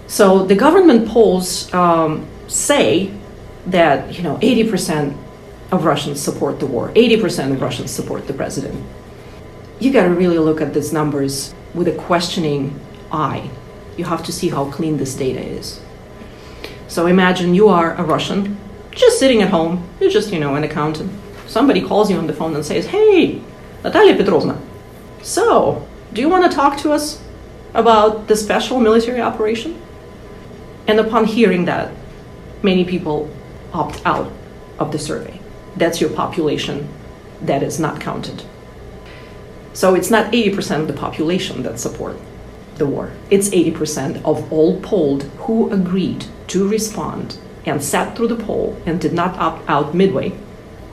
So 0.06 0.44
the 0.44 0.54
government 0.54 1.08
polls 1.08 1.72
um, 1.72 2.26
say 2.48 3.12
that 3.66 4.16
you 4.16 4.22
know 4.22 4.36
80% 4.38 5.16
of 5.70 5.84
Russians 5.84 6.20
support 6.20 6.58
the 6.58 6.66
war, 6.66 6.88
80% 6.94 7.52
of 7.52 7.60
Russians 7.60 7.90
support 7.90 8.26
the 8.26 8.34
president. 8.34 8.84
You 9.78 9.92
got 9.92 10.04
to 10.04 10.10
really 10.10 10.38
look 10.38 10.60
at 10.60 10.74
these 10.74 10.92
numbers 10.92 11.54
with 11.74 11.86
a 11.88 11.94
questioning 11.94 12.78
eye 13.12 13.48
you 14.00 14.06
have 14.06 14.24
to 14.24 14.32
see 14.32 14.48
how 14.48 14.70
clean 14.70 14.96
this 14.96 15.14
data 15.14 15.40
is. 15.40 15.80
So 16.88 17.06
imagine 17.06 17.54
you 17.54 17.68
are 17.68 17.94
a 17.94 18.02
Russian, 18.02 18.56
just 18.90 19.18
sitting 19.18 19.42
at 19.42 19.50
home, 19.50 19.86
you're 20.00 20.10
just, 20.10 20.32
you 20.32 20.40
know, 20.40 20.54
an 20.54 20.64
accountant. 20.64 21.12
Somebody 21.46 21.82
calls 21.82 22.10
you 22.10 22.16
on 22.16 22.26
the 22.26 22.32
phone 22.32 22.54
and 22.54 22.64
says, 22.64 22.86
Hey, 22.86 23.42
Natalia 23.82 24.14
Petrovna, 24.14 24.60
so 25.22 25.87
do 26.12 26.20
you 26.20 26.28
want 26.28 26.50
to 26.50 26.54
talk 26.54 26.76
to 26.78 26.92
us 26.92 27.22
about 27.72 28.28
the 28.28 28.37
special 28.37 28.78
military 28.78 29.22
operation? 29.22 29.80
And 30.87 31.00
upon 31.00 31.25
hearing 31.25 31.64
that, 31.64 31.92
many 32.62 32.84
people 32.84 33.30
opt 33.72 34.02
out 34.04 34.30
of 34.78 34.92
the 34.92 34.99
survey. 34.99 35.40
That's 35.76 36.00
your 36.00 36.10
population 36.10 36.88
that 37.40 37.62
is 37.62 37.80
not 37.80 38.00
counted. 38.00 38.44
So 39.72 39.94
it's 39.94 40.10
not 40.10 40.32
80% 40.32 40.82
of 40.82 40.88
the 40.88 40.92
population 40.92 41.62
that 41.62 41.80
support 41.80 42.18
the 42.76 42.87
war. 42.87 43.12
It's 43.30 43.49
80% 43.49 44.22
of 44.25 44.52
all 44.52 44.80
polled 44.80 45.22
who 45.44 45.70
agreed 45.70 46.26
to 46.49 46.68
respond 46.68 47.38
and 47.64 47.82
sat 47.82 48.16
through 48.16 48.28
the 48.28 48.44
poll 48.44 48.76
and 48.84 49.00
did 49.00 49.12
not 49.12 49.38
opt 49.38 49.68
out 49.70 49.94
midway, 49.94 50.32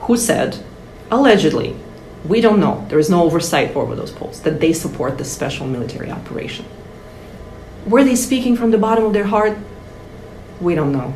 who 0.00 0.16
said, 0.16 0.64
allegedly, 1.10 1.76
we 2.24 2.40
don't 2.40 2.60
know, 2.60 2.84
there 2.88 2.98
is 2.98 3.10
no 3.10 3.22
oversight 3.22 3.74
over 3.76 3.94
those 3.94 4.10
polls, 4.10 4.40
that 4.42 4.60
they 4.60 4.72
support 4.72 5.18
the 5.18 5.24
special 5.24 5.66
military 5.66 6.10
operation. 6.10 6.64
Were 7.86 8.04
they 8.04 8.16
speaking 8.16 8.56
from 8.56 8.70
the 8.70 8.78
bottom 8.78 9.04
of 9.04 9.12
their 9.12 9.24
heart? 9.24 9.56
We 10.60 10.74
don't 10.74 10.92
know. 10.92 11.14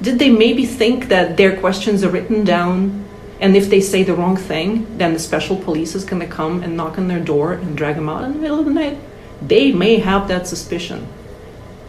Did 0.00 0.18
they 0.18 0.30
maybe 0.30 0.66
think 0.66 1.08
that 1.08 1.36
their 1.36 1.56
questions 1.58 2.02
are 2.02 2.10
written 2.10 2.44
down 2.44 3.02
and 3.42 3.56
if 3.56 3.68
they 3.68 3.80
say 3.80 4.04
the 4.04 4.14
wrong 4.14 4.36
thing, 4.36 4.98
then 4.98 5.14
the 5.14 5.18
special 5.18 5.56
police 5.56 5.96
is 5.96 6.04
going 6.04 6.22
to 6.22 6.28
come 6.28 6.62
and 6.62 6.76
knock 6.76 6.96
on 6.96 7.08
their 7.08 7.18
door 7.18 7.54
and 7.54 7.76
drag 7.76 7.96
them 7.96 8.08
out 8.08 8.22
in 8.22 8.34
the 8.34 8.38
middle 8.38 8.60
of 8.60 8.66
the 8.66 8.72
night? 8.72 8.98
They 9.40 9.72
may 9.72 9.98
have 9.98 10.28
that 10.28 10.46
suspicion. 10.46 11.08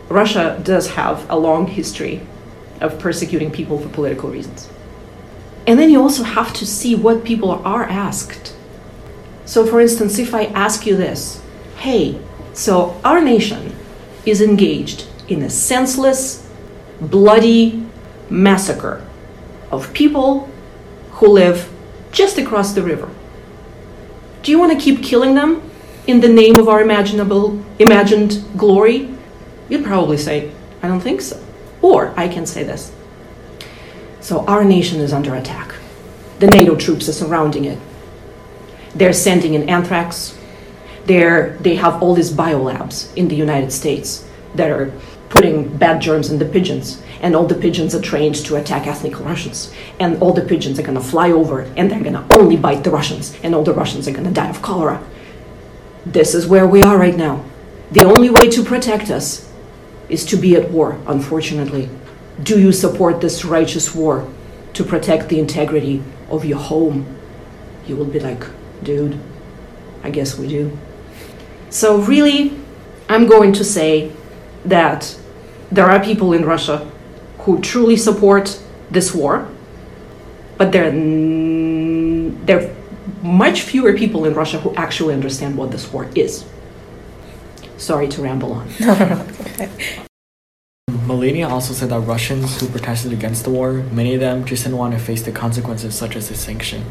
Russia 0.09 0.59
does 0.63 0.89
have 0.91 1.29
a 1.29 1.37
long 1.37 1.67
history 1.67 2.21
of 2.81 2.97
persecuting 2.97 3.51
people 3.51 3.77
for 3.77 3.87
political 3.89 4.31
reasons. 4.31 4.67
And 5.65 5.79
then 5.79 5.89
you 5.89 6.01
also 6.01 6.23
have 6.23 6.53
to 6.53 6.65
see 6.65 6.95
what 6.95 7.23
people 7.23 7.51
are 7.51 7.83
asked. 7.83 8.55
So, 9.45 9.65
for 9.65 9.79
instance, 9.79 10.19
if 10.19 10.33
I 10.33 10.45
ask 10.45 10.85
you 10.85 10.95
this 10.95 11.41
hey, 11.77 12.19
so 12.53 12.99
our 13.03 13.19
nation 13.21 13.75
is 14.25 14.41
engaged 14.41 15.07
in 15.27 15.41
a 15.41 15.49
senseless, 15.49 16.49
bloody 17.01 17.85
massacre 18.29 19.05
of 19.71 19.93
people 19.93 20.49
who 21.13 21.27
live 21.27 21.69
just 22.11 22.37
across 22.37 22.73
the 22.73 22.83
river. 22.83 23.09
Do 24.43 24.51
you 24.51 24.59
want 24.59 24.71
to 24.71 24.83
keep 24.83 25.03
killing 25.03 25.35
them 25.35 25.69
in 26.07 26.19
the 26.19 26.29
name 26.29 26.55
of 26.57 26.67
our 26.67 26.81
imaginable, 26.81 27.63
imagined 27.79 28.43
glory? 28.57 29.09
You'd 29.69 29.83
probably 29.83 30.17
say, 30.17 30.51
I 30.81 30.87
don't 30.87 30.99
think 30.99 31.21
so. 31.21 31.43
Or 31.81 32.13
I 32.17 32.27
can 32.27 32.45
say 32.45 32.63
this. 32.63 32.93
So 34.23 34.45
our 34.45 34.63
nation 34.63 35.01
is 35.01 35.11
under 35.11 35.35
attack. 35.35 35.75
The 36.39 36.47
NATO 36.47 36.77
troops 36.77 37.09
are 37.09 37.13
surrounding 37.13 37.65
it. 37.65 37.77
They're 38.95 39.11
sending 39.11 39.53
in 39.53 39.67
anthrax. 39.67 40.39
They're, 41.05 41.57
they 41.59 41.75
have 41.75 42.01
all 42.01 42.15
these 42.15 42.31
biolabs 42.31 43.13
in 43.17 43.27
the 43.27 43.35
United 43.35 43.73
States 43.73 44.25
that 44.55 44.71
are 44.71 44.93
putting 45.27 45.77
bad 45.77 46.01
germs 46.01 46.31
in 46.31 46.39
the 46.39 46.45
pigeons. 46.45 47.01
And 47.19 47.35
all 47.35 47.45
the 47.45 47.55
pigeons 47.55 47.93
are 47.93 48.01
trained 48.01 48.35
to 48.45 48.55
attack 48.55 48.87
ethnic 48.87 49.19
Russians. 49.19 49.73
And 49.99 50.21
all 50.23 50.31
the 50.31 50.41
pigeons 50.45 50.79
are 50.79 50.83
going 50.83 50.97
to 50.97 51.03
fly 51.03 51.29
over 51.29 51.63
and 51.75 51.91
they're 51.91 51.99
going 51.99 52.13
to 52.13 52.39
only 52.39 52.55
bite 52.55 52.85
the 52.85 52.91
Russians. 52.91 53.37
And 53.43 53.53
all 53.53 53.63
the 53.65 53.73
Russians 53.73 54.07
are 54.07 54.13
going 54.13 54.23
to 54.23 54.31
die 54.31 54.49
of 54.49 54.61
cholera. 54.61 55.05
This 56.05 56.33
is 56.33 56.47
where 56.47 56.65
we 56.65 56.81
are 56.81 56.97
right 56.97 57.17
now. 57.17 57.43
The 57.91 58.05
only 58.05 58.29
way 58.29 58.49
to 58.51 58.63
protect 58.63 59.09
us 59.09 59.51
is 60.07 60.23
to 60.27 60.37
be 60.37 60.55
at 60.55 60.71
war, 60.71 60.97
unfortunately. 61.07 61.89
Do 62.41 62.59
you 62.59 62.71
support 62.71 63.21
this 63.21 63.45
righteous 63.45 63.93
war 63.93 64.27
to 64.73 64.83
protect 64.83 65.29
the 65.29 65.39
integrity 65.39 66.01
of 66.29 66.45
your 66.45 66.57
home? 66.57 67.05
You 67.87 67.95
will 67.95 68.05
be 68.05 68.19
like, 68.19 68.43
dude, 68.81 69.19
I 70.03 70.09
guess 70.09 70.37
we 70.37 70.47
do. 70.47 70.77
So, 71.69 71.97
really, 71.97 72.53
I'm 73.09 73.27
going 73.27 73.53
to 73.53 73.63
say 73.63 74.11
that 74.65 75.17
there 75.71 75.85
are 75.85 76.03
people 76.03 76.33
in 76.33 76.45
Russia 76.45 76.89
who 77.39 77.59
truly 77.61 77.97
support 77.97 78.61
this 78.89 79.13
war, 79.13 79.47
but 80.57 80.71
there, 80.71 80.91
there 80.91 82.61
are 82.61 82.75
much 83.21 83.61
fewer 83.61 83.93
people 83.97 84.25
in 84.25 84.33
Russia 84.33 84.59
who 84.59 84.73
actually 84.75 85.13
understand 85.13 85.57
what 85.57 85.71
this 85.71 85.91
war 85.91 86.09
is. 86.15 86.45
Sorry 87.77 88.07
to 88.07 88.21
ramble 88.21 88.53
on. 88.53 88.69
Melania 91.13 91.47
also 91.47 91.73
said 91.73 91.89
that 91.89 91.99
Russians 91.99 92.59
who 92.59 92.67
protested 92.67 93.13
against 93.13 93.43
the 93.43 93.51
war, 93.51 93.73
many 93.73 94.15
of 94.15 94.19
them 94.19 94.45
just 94.45 94.63
didn't 94.63 94.79
want 94.79 94.93
to 94.95 94.99
face 94.99 95.21
the 95.21 95.31
consequences 95.31 95.93
such 95.93 96.15
as 96.15 96.27
the 96.27 96.35
sanction. 96.35 96.83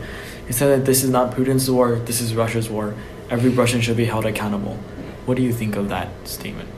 He 0.46 0.52
said 0.52 0.68
that 0.68 0.86
this 0.86 1.02
is 1.02 1.10
not 1.10 1.34
Putin's 1.34 1.68
war, 1.68 1.96
this 1.96 2.20
is 2.20 2.32
Russia's 2.32 2.70
war. 2.70 2.94
Every 3.30 3.50
Russian 3.50 3.80
should 3.80 3.96
be 3.96 4.04
held 4.04 4.24
accountable. 4.24 4.76
What 5.26 5.36
do 5.36 5.42
you 5.42 5.52
think 5.52 5.74
of 5.74 5.88
that 5.88 6.08
statement? 6.22 6.68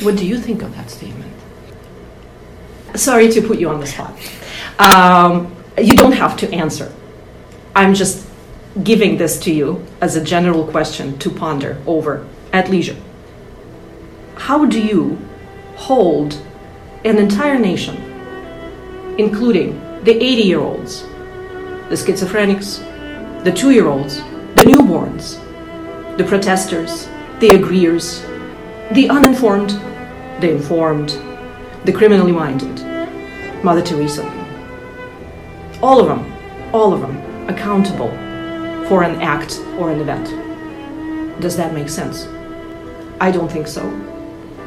What 0.00 0.16
do 0.16 0.26
you 0.26 0.38
think 0.38 0.62
of 0.62 0.74
that 0.74 0.90
statement? 0.90 1.30
Sorry 2.94 3.28
to 3.28 3.42
put 3.42 3.58
you 3.58 3.68
on 3.68 3.80
the 3.80 3.86
spot. 3.86 4.16
Um, 4.78 5.54
you 5.76 5.94
don't 5.96 6.12
have 6.12 6.34
to 6.38 6.50
answer. 6.54 6.90
I'm 7.76 7.92
just 7.92 8.26
giving 8.82 9.18
this 9.18 9.38
to 9.40 9.52
you 9.52 9.84
as 10.00 10.16
a 10.16 10.24
general 10.24 10.66
question 10.66 11.18
to 11.18 11.28
ponder 11.28 11.76
over 11.86 12.26
at 12.54 12.70
leisure. 12.70 12.96
How 14.36 14.64
do 14.64 14.80
you 14.80 15.27
hold 15.78 16.42
an 17.04 17.18
entire 17.18 17.58
nation, 17.58 17.96
including 19.16 19.80
the 20.02 20.10
80 20.12 20.42
year 20.42 20.60
olds, 20.60 21.02
the 21.88 21.94
schizophrenics, 21.94 22.82
the 23.44 23.52
two 23.52 23.70
year 23.70 23.86
olds, 23.86 24.16
the 24.56 24.64
newborns, 24.64 25.38
the 26.18 26.24
protesters, 26.24 27.06
the 27.38 27.50
agreeers, 27.50 28.22
the 28.92 29.08
uninformed, 29.08 29.70
the 30.40 30.50
informed, 30.50 31.10
the 31.84 31.92
criminally 31.92 32.32
minded, 32.32 32.84
Mother 33.62 33.82
Teresa. 33.82 34.24
All 35.80 36.00
of 36.00 36.08
them, 36.08 36.34
all 36.74 36.92
of 36.92 37.00
them 37.00 37.48
accountable 37.48 38.10
for 38.88 39.04
an 39.04 39.22
act 39.22 39.60
or 39.78 39.92
an 39.92 40.00
event. 40.00 40.28
Does 41.40 41.56
that 41.56 41.72
make 41.72 41.88
sense? 41.88 42.26
I 43.20 43.30
don't 43.30 43.50
think 43.50 43.68
so. 43.68 43.88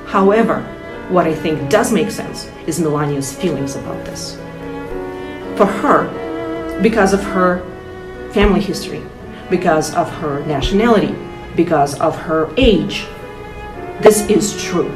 However, 0.08 0.66
what 1.12 1.28
I 1.28 1.36
think 1.36 1.70
does 1.70 1.92
make 1.92 2.10
sense 2.10 2.50
is 2.68 2.80
Melania's 2.80 3.34
feelings 3.34 3.76
about 3.76 4.06
this. 4.06 4.36
For 5.58 5.66
her, 5.66 6.80
because 6.82 7.14
of 7.14 7.22
her 7.22 7.60
family 8.32 8.62
history, 8.62 9.04
because 9.50 9.94
of 9.94 10.10
her 10.10 10.44
nationality, 10.46 11.14
because 11.56 12.00
of 12.00 12.18
her 12.18 12.54
age, 12.56 13.06
this 14.00 14.28
is 14.30 14.62
true. 14.64 14.90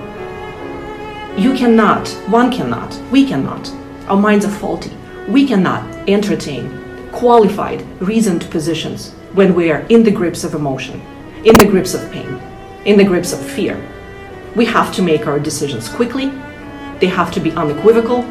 You 1.38 1.54
cannot, 1.54 2.08
one 2.30 2.50
cannot, 2.50 2.96
we 3.12 3.28
cannot, 3.28 3.70
our 4.08 4.18
minds 4.18 4.46
are 4.46 4.52
faulty. 4.52 4.92
We 5.28 5.46
cannot 5.46 5.84
entertain 6.08 6.82
qualified, 7.12 7.82
reasoned 8.02 8.50
positions 8.52 9.12
when 9.34 9.54
we 9.54 9.72
are 9.72 9.82
in 9.90 10.04
the 10.04 10.12
grips 10.12 10.44
of 10.44 10.54
emotion, 10.54 11.02
in 11.44 11.54
the 11.56 11.66
grips 11.66 11.94
of 11.94 12.10
pain, 12.12 12.42
in 12.86 12.98
the 12.98 13.04
grips 13.04 13.34
of 13.34 13.40
fear. 13.40 13.76
We 14.56 14.66
have 14.66 14.94
to 14.96 15.02
make 15.02 15.28
our 15.28 15.40
decisions 15.40 15.90
quickly, 15.90 16.32
they 17.00 17.08
have 17.08 17.32
to 17.34 17.40
be 17.40 17.52
unequivocal. 17.52 18.22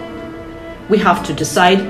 We 0.89 0.99
have 0.99 1.25
to 1.27 1.35
decide 1.35 1.81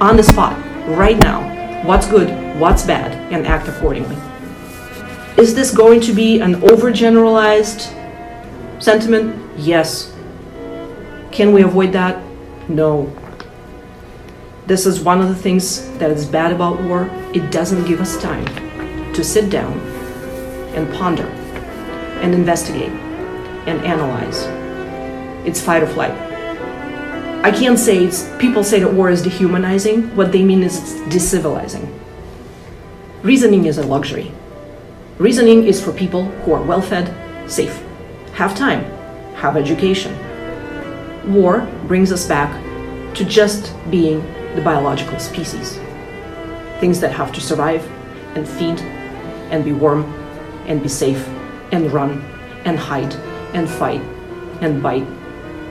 on 0.00 0.16
the 0.16 0.22
spot, 0.22 0.58
right 0.86 1.18
now, 1.18 1.84
what's 1.86 2.06
good, 2.06 2.28
what's 2.60 2.82
bad, 2.84 3.12
and 3.32 3.46
act 3.46 3.68
accordingly. 3.68 4.16
Is 5.38 5.54
this 5.54 5.74
going 5.74 6.00
to 6.02 6.12
be 6.12 6.40
an 6.40 6.56
overgeneralized 6.56 7.88
sentiment? 8.82 9.34
Yes. 9.56 10.14
Can 11.32 11.52
we 11.52 11.62
avoid 11.62 11.92
that? 11.92 12.22
No. 12.68 13.10
This 14.66 14.84
is 14.84 15.00
one 15.00 15.20
of 15.20 15.28
the 15.28 15.34
things 15.34 15.88
that 15.98 16.10
is 16.10 16.26
bad 16.26 16.52
about 16.52 16.80
war. 16.82 17.08
It 17.34 17.50
doesn't 17.50 17.86
give 17.86 18.00
us 18.00 18.20
time 18.20 18.44
to 19.14 19.24
sit 19.24 19.48
down 19.48 19.72
and 20.76 20.92
ponder 20.94 21.26
and 22.22 22.34
investigate 22.34 22.92
and 23.66 23.80
analyze. 23.84 24.46
It's 25.46 25.60
fight 25.60 25.82
or 25.82 25.86
flight. 25.86 26.12
I 27.42 27.50
can't 27.50 27.78
say 27.78 28.10
people 28.38 28.62
say 28.62 28.80
that 28.80 28.92
war 28.92 29.08
is 29.08 29.22
dehumanizing. 29.22 30.14
What 30.14 30.30
they 30.30 30.44
mean 30.44 30.62
is 30.62 30.76
it's 30.78 31.14
decivilizing. 31.14 31.88
Reasoning 33.22 33.64
is 33.64 33.78
a 33.78 33.82
luxury. 33.82 34.30
Reasoning 35.18 35.66
is 35.66 35.82
for 35.82 35.92
people 35.92 36.26
who 36.42 36.52
are 36.52 36.62
well 36.62 36.82
fed, 36.82 37.14
safe, 37.50 37.82
have 38.34 38.54
time, 38.54 38.84
have 39.36 39.56
education. 39.56 40.14
War 41.32 41.66
brings 41.86 42.12
us 42.12 42.26
back 42.26 42.50
to 43.14 43.24
just 43.24 43.74
being 43.90 44.20
the 44.54 44.62
biological 44.62 45.18
species. 45.18 45.78
Things 46.80 47.00
that 47.00 47.12
have 47.12 47.32
to 47.32 47.40
survive 47.40 47.84
and 48.36 48.46
feed 48.46 48.80
and 49.50 49.64
be 49.64 49.72
warm 49.72 50.04
and 50.66 50.82
be 50.82 50.88
safe 50.88 51.26
and 51.72 51.90
run 51.92 52.22
and 52.64 52.78
hide 52.78 53.14
and 53.54 53.68
fight 53.68 54.02
and 54.60 54.82
bite 54.82 55.06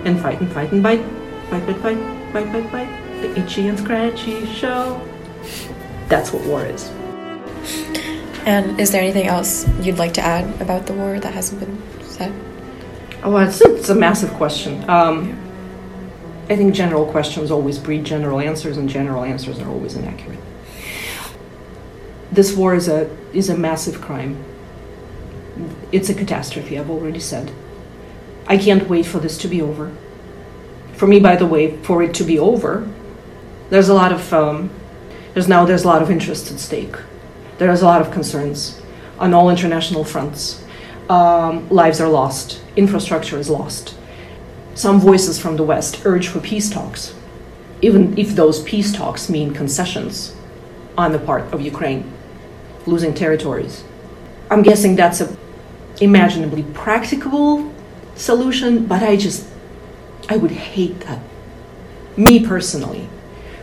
and 0.06 0.20
fight 0.20 0.40
and 0.40 0.52
fight 0.52 0.72
and 0.72 0.84
bite. 0.84 1.04
Bite, 1.50 1.66
bite, 1.66 1.82
bite, 1.82 2.34
bite, 2.34 2.54
bite, 2.54 2.72
bite. 2.72 3.22
The 3.22 3.40
itchy 3.40 3.68
and 3.68 3.78
scratchy 3.78 4.46
show. 4.46 5.02
That's 6.08 6.32
what 6.32 6.46
war 6.46 6.66
is. 6.66 6.90
And 8.46 8.80
is 8.80 8.92
there 8.92 9.02
anything 9.02 9.28
else 9.28 9.68
you'd 9.82 9.98
like 9.98 10.14
to 10.14 10.22
add 10.22 10.62
about 10.62 10.86
the 10.86 10.94
war 10.94 11.20
that 11.20 11.34
hasn't 11.34 11.60
been 11.60 11.82
said? 12.04 12.34
Oh, 13.24 13.36
it's, 13.38 13.62
it's 13.62 13.90
a 13.90 13.96
massive 13.96 14.32
question. 14.34 14.90
Um, 14.90 15.38
I 16.50 16.56
think 16.56 16.74
general 16.74 17.06
questions 17.06 17.52
always 17.52 17.78
breed 17.78 18.06
general 18.06 18.40
answers, 18.40 18.78
and 18.78 18.90
general 18.90 19.24
answers 19.24 19.60
are 19.60 19.70
always 19.70 19.96
inaccurate. 19.96 20.40
This 22.32 22.56
war 22.56 22.74
is 22.74 22.88
a 22.88 23.10
is 23.34 23.50
a 23.50 23.58
massive 23.58 24.02
crime. 24.02 24.44
It's 25.92 26.10
a 26.10 26.14
catastrophe. 26.14 26.80
I've 26.80 26.90
already 26.90 27.20
said. 27.20 27.52
I 28.50 28.58
can't 28.58 28.90
wait 28.90 29.06
for 29.06 29.20
this 29.20 29.38
to 29.38 29.48
be 29.48 29.62
over. 29.62 29.96
For 30.96 31.08
me, 31.08 31.22
by 31.22 31.38
the 31.38 31.46
way, 31.46 31.78
for 31.78 32.04
it 32.04 32.14
to 32.16 32.26
be 32.26 32.38
over, 32.38 32.86
there's 33.70 33.88
a 33.88 33.94
lot 33.94 34.12
of 34.12 34.34
um, 34.34 34.70
there's 35.34 35.48
now 35.48 35.64
there's 35.64 35.86
a 35.86 35.88
lot 35.88 36.02
of 36.02 36.12
interest 36.12 36.52
at 36.52 36.60
stake. 36.60 36.96
There's 37.58 37.82
a 37.82 37.86
lot 37.86 38.02
of 38.02 38.12
concerns 38.12 38.82
on 39.18 39.34
all 39.34 39.50
international 39.50 40.04
fronts. 40.04 40.62
Um, 41.08 41.70
lives 41.70 42.02
are 42.02 42.10
lost. 42.10 42.62
Infrastructure 42.76 43.38
is 43.38 43.50
lost 43.50 43.96
some 44.80 44.98
voices 44.98 45.38
from 45.38 45.58
the 45.58 45.64
West 45.64 46.06
urge 46.06 46.30
for 46.30 46.40
peace 46.40 46.70
talks, 46.70 47.14
even 47.82 48.18
if 48.18 48.30
those 48.30 48.64
peace 48.64 48.94
talks 48.94 49.30
mean 49.30 49.54
concessions 49.54 50.34
on 50.98 51.12
the 51.12 51.20
part 51.20 51.54
of 51.54 51.60
Ukraine, 51.60 52.10
losing 52.86 53.14
territories. 53.14 53.84
I'm 54.50 54.62
guessing 54.62 54.96
that's 54.96 55.20
a 55.20 55.36
imaginably 56.00 56.64
practicable 56.74 57.69
solution, 58.20 58.86
but 58.86 59.02
I 59.02 59.16
just 59.16 59.48
I 60.30 60.38
would 60.38 60.52
hate 60.52 61.00
that. 61.02 61.20
Me 62.16 62.46
personally. 62.46 63.08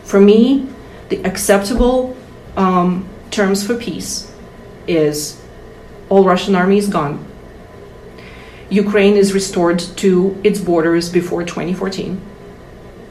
For 0.03 0.21
me, 0.21 0.69
the 1.09 1.23
acceptable 1.25 2.17
um, 2.57 3.09
terms 3.31 3.65
for 3.67 3.77
peace 3.77 4.33
is 4.89 5.41
all 6.09 6.25
Russian 6.25 6.55
army 6.55 6.79
is 6.79 6.89
gone. 6.89 7.25
Ukraine 8.71 9.17
is 9.17 9.33
restored 9.33 9.79
to 9.79 10.41
its 10.43 10.59
borders 10.59 11.09
before 11.09 11.45
2014. 11.45 12.21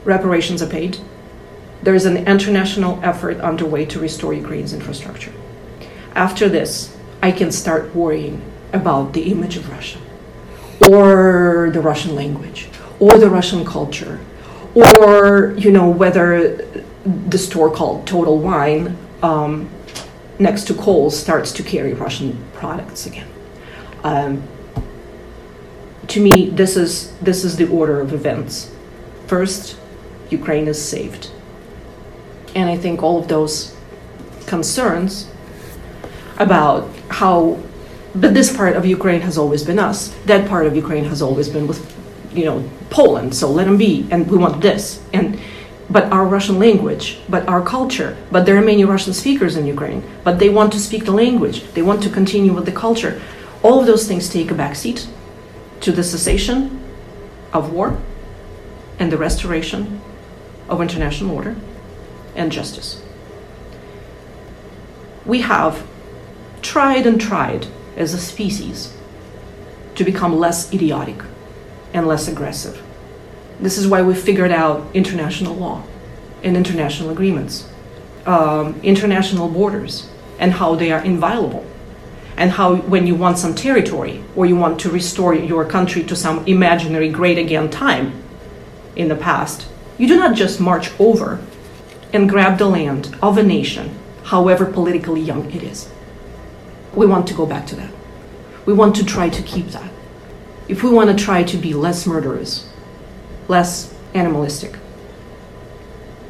Reparations 0.04 0.62
are 0.62 0.68
paid. 0.68 0.98
There 1.82 1.96
is 1.96 2.06
an 2.06 2.18
international 2.28 3.00
effort 3.04 3.40
underway 3.40 3.86
to 3.86 4.00
restore 4.00 4.34
Ukraine's 4.34 4.74
infrastructure. 4.74 5.32
After 6.14 6.50
this, 6.50 6.96
I 7.22 7.32
can 7.32 7.52
start 7.52 7.96
worrying 7.96 8.42
about 8.74 9.14
the 9.14 9.32
image 9.32 9.56
of 9.56 9.70
Russia, 9.70 10.00
or 10.82 11.70
the 11.72 11.80
Russian 11.80 12.16
language, 12.16 12.70
or 13.00 13.18
the 13.18 13.30
Russian 13.30 13.66
culture, 13.66 14.20
or 14.76 15.54
you 15.58 15.72
know 15.72 15.90
whether 15.90 16.58
the 17.06 17.38
store 17.38 17.72
called 17.72 18.08
Total 18.08 18.38
Wine 18.38 18.98
um, 19.22 19.70
next 20.40 20.66
to 20.68 20.74
Kohl's 20.74 21.18
starts 21.18 21.52
to 21.54 21.64
carry 21.64 21.94
Russian 21.94 22.44
products 22.54 23.06
again. 23.06 23.28
Um, 24.04 24.44
to 26.08 26.22
me, 26.22 26.50
this 26.50 26.78
is 26.78 27.16
this 27.20 27.44
is 27.44 27.58
the 27.58 27.68
order 27.70 28.00
of 28.02 28.14
events. 28.14 28.72
First, 29.28 29.78
Ukraine 30.30 30.68
is 30.68 30.82
saved, 30.82 31.32
and 32.54 32.70
I 32.70 32.78
think 32.78 33.02
all 33.02 33.20
of 33.20 33.28
those 33.28 33.76
concerns 34.46 35.28
about 36.38 36.90
how, 37.10 37.60
but 38.16 38.34
this 38.34 38.56
part 38.56 38.76
of 38.76 38.86
Ukraine 38.86 39.22
has 39.22 39.38
always 39.38 39.64
been 39.64 39.80
us. 39.80 40.16
That 40.26 40.48
part 40.48 40.66
of 40.66 40.76
Ukraine 40.76 41.06
has 41.06 41.22
always 41.22 41.50
been 41.50 41.68
with, 41.68 41.82
you 42.34 42.46
know, 42.46 42.70
Poland. 42.90 43.36
So 43.36 43.50
let 43.50 43.66
them 43.66 43.78
be, 43.78 44.08
and 44.12 44.30
we 44.30 44.38
want 44.38 44.62
this 44.62 45.02
and 45.14 45.40
but 45.90 46.12
our 46.12 46.26
Russian 46.26 46.58
language, 46.58 47.20
but 47.30 47.48
our 47.48 47.64
culture. 47.64 48.18
But 48.32 48.46
there 48.46 48.58
are 48.58 48.62
many 48.62 48.84
Russian 48.86 49.14
speakers 49.14 49.56
in 49.56 49.68
Ukraine, 49.68 50.04
but 50.24 50.40
they 50.40 50.50
want 50.50 50.74
to 50.74 50.80
speak 50.80 51.06
the 51.06 51.12
language. 51.12 51.64
They 51.74 51.84
want 51.84 52.02
to 52.04 52.10
continue 52.10 52.54
with 52.54 52.66
the 52.66 52.72
culture. 52.72 53.22
All 53.62 53.80
of 53.80 53.86
those 53.86 54.08
things 54.08 54.28
take 54.28 54.50
a 54.50 54.56
backseat 54.56 55.08
to 55.82 55.92
the 55.92 56.04
cessation 56.04 56.82
of 57.54 57.72
war 57.72 57.98
and 58.98 59.12
the 59.12 59.18
restoration 59.18 60.02
of 60.70 60.82
international 60.82 61.36
order 61.36 61.56
and 62.36 62.52
justice. 62.52 63.02
We 65.26 65.42
have 65.42 65.86
tried 66.62 67.06
and 67.06 67.22
tried 67.22 67.68
as 67.96 68.14
a 68.14 68.18
species 68.18 68.94
to 69.96 70.04
become 70.04 70.38
less 70.38 70.74
idiotic 70.74 71.22
and 71.94 72.08
less 72.08 72.28
aggressive. 72.28 72.82
This 73.60 73.78
is 73.78 73.88
why 73.88 74.02
we 74.02 74.14
figured 74.14 74.52
out 74.52 74.86
international 74.94 75.56
law 75.56 75.84
and 76.44 76.58
international 76.58 77.10
agreements, 77.10 77.70
um, 78.26 78.80
international 78.84 79.48
borders, 79.48 80.10
and 80.40 80.52
how 80.54 80.76
they 80.76 80.92
are 80.92 81.04
inviolable. 81.04 81.66
And 82.38 82.52
how, 82.52 82.76
when 82.76 83.08
you 83.08 83.16
want 83.16 83.38
some 83.38 83.56
territory 83.56 84.22
or 84.36 84.46
you 84.46 84.58
want 84.58 84.80
to 84.82 84.90
restore 84.90 85.34
your 85.34 85.64
country 85.64 86.04
to 86.04 86.16
some 86.18 86.46
imaginary 86.46 87.10
great 87.10 87.38
again 87.38 87.70
time 87.70 88.22
in 88.98 89.08
the 89.08 89.16
past, 89.16 89.68
you 89.98 90.06
do 90.06 90.18
not 90.18 90.36
just 90.36 90.60
march 90.60 90.92
over 91.00 91.40
and 92.12 92.30
grab 92.30 92.58
the 92.58 92.66
land 92.66 93.16
of 93.22 93.38
a 93.38 93.44
nation, 93.44 93.98
however 94.24 94.66
politically 94.66 95.22
young 95.22 95.50
it 95.52 95.64
is. 95.64 95.90
We 96.96 97.06
want 97.06 97.28
to 97.28 97.34
go 97.34 97.46
back 97.46 97.68
to 97.68 97.76
that. 97.76 97.92
We 98.66 98.74
want 98.74 98.96
to 98.96 99.06
try 99.06 99.30
to 99.30 99.42
keep 99.44 99.68
that. 99.68 99.92
If 100.68 100.82
we 100.82 100.90
want 100.90 101.16
to 101.16 101.24
try 101.24 101.44
to 101.44 101.58
be 101.58 101.74
less 101.74 102.08
murderous, 102.08 102.70
less 103.48 103.94
animalistic, 104.14 104.76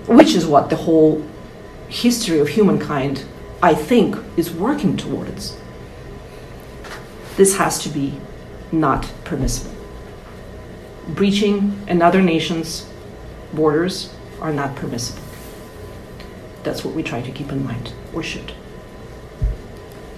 which 0.07 0.35
is 0.35 0.45
what 0.45 0.69
the 0.69 0.75
whole 0.75 1.23
history 1.87 2.39
of 2.39 2.49
humankind, 2.49 3.25
I 3.61 3.73
think, 3.73 4.17
is 4.35 4.51
working 4.51 4.97
towards. 4.97 5.57
This 7.37 7.57
has 7.57 7.79
to 7.83 7.89
be 7.89 8.19
not 8.71 9.11
permissible. 9.23 9.75
Breaching 11.07 11.79
another 11.87 12.21
nation's 12.21 12.89
borders 13.53 14.13
are 14.41 14.51
not 14.51 14.75
permissible. 14.75 15.21
That's 16.63 16.83
what 16.83 16.95
we 16.95 17.03
try 17.03 17.21
to 17.21 17.31
keep 17.31 17.51
in 17.51 17.63
mind, 17.63 17.93
or 18.13 18.23
should. 18.23 18.53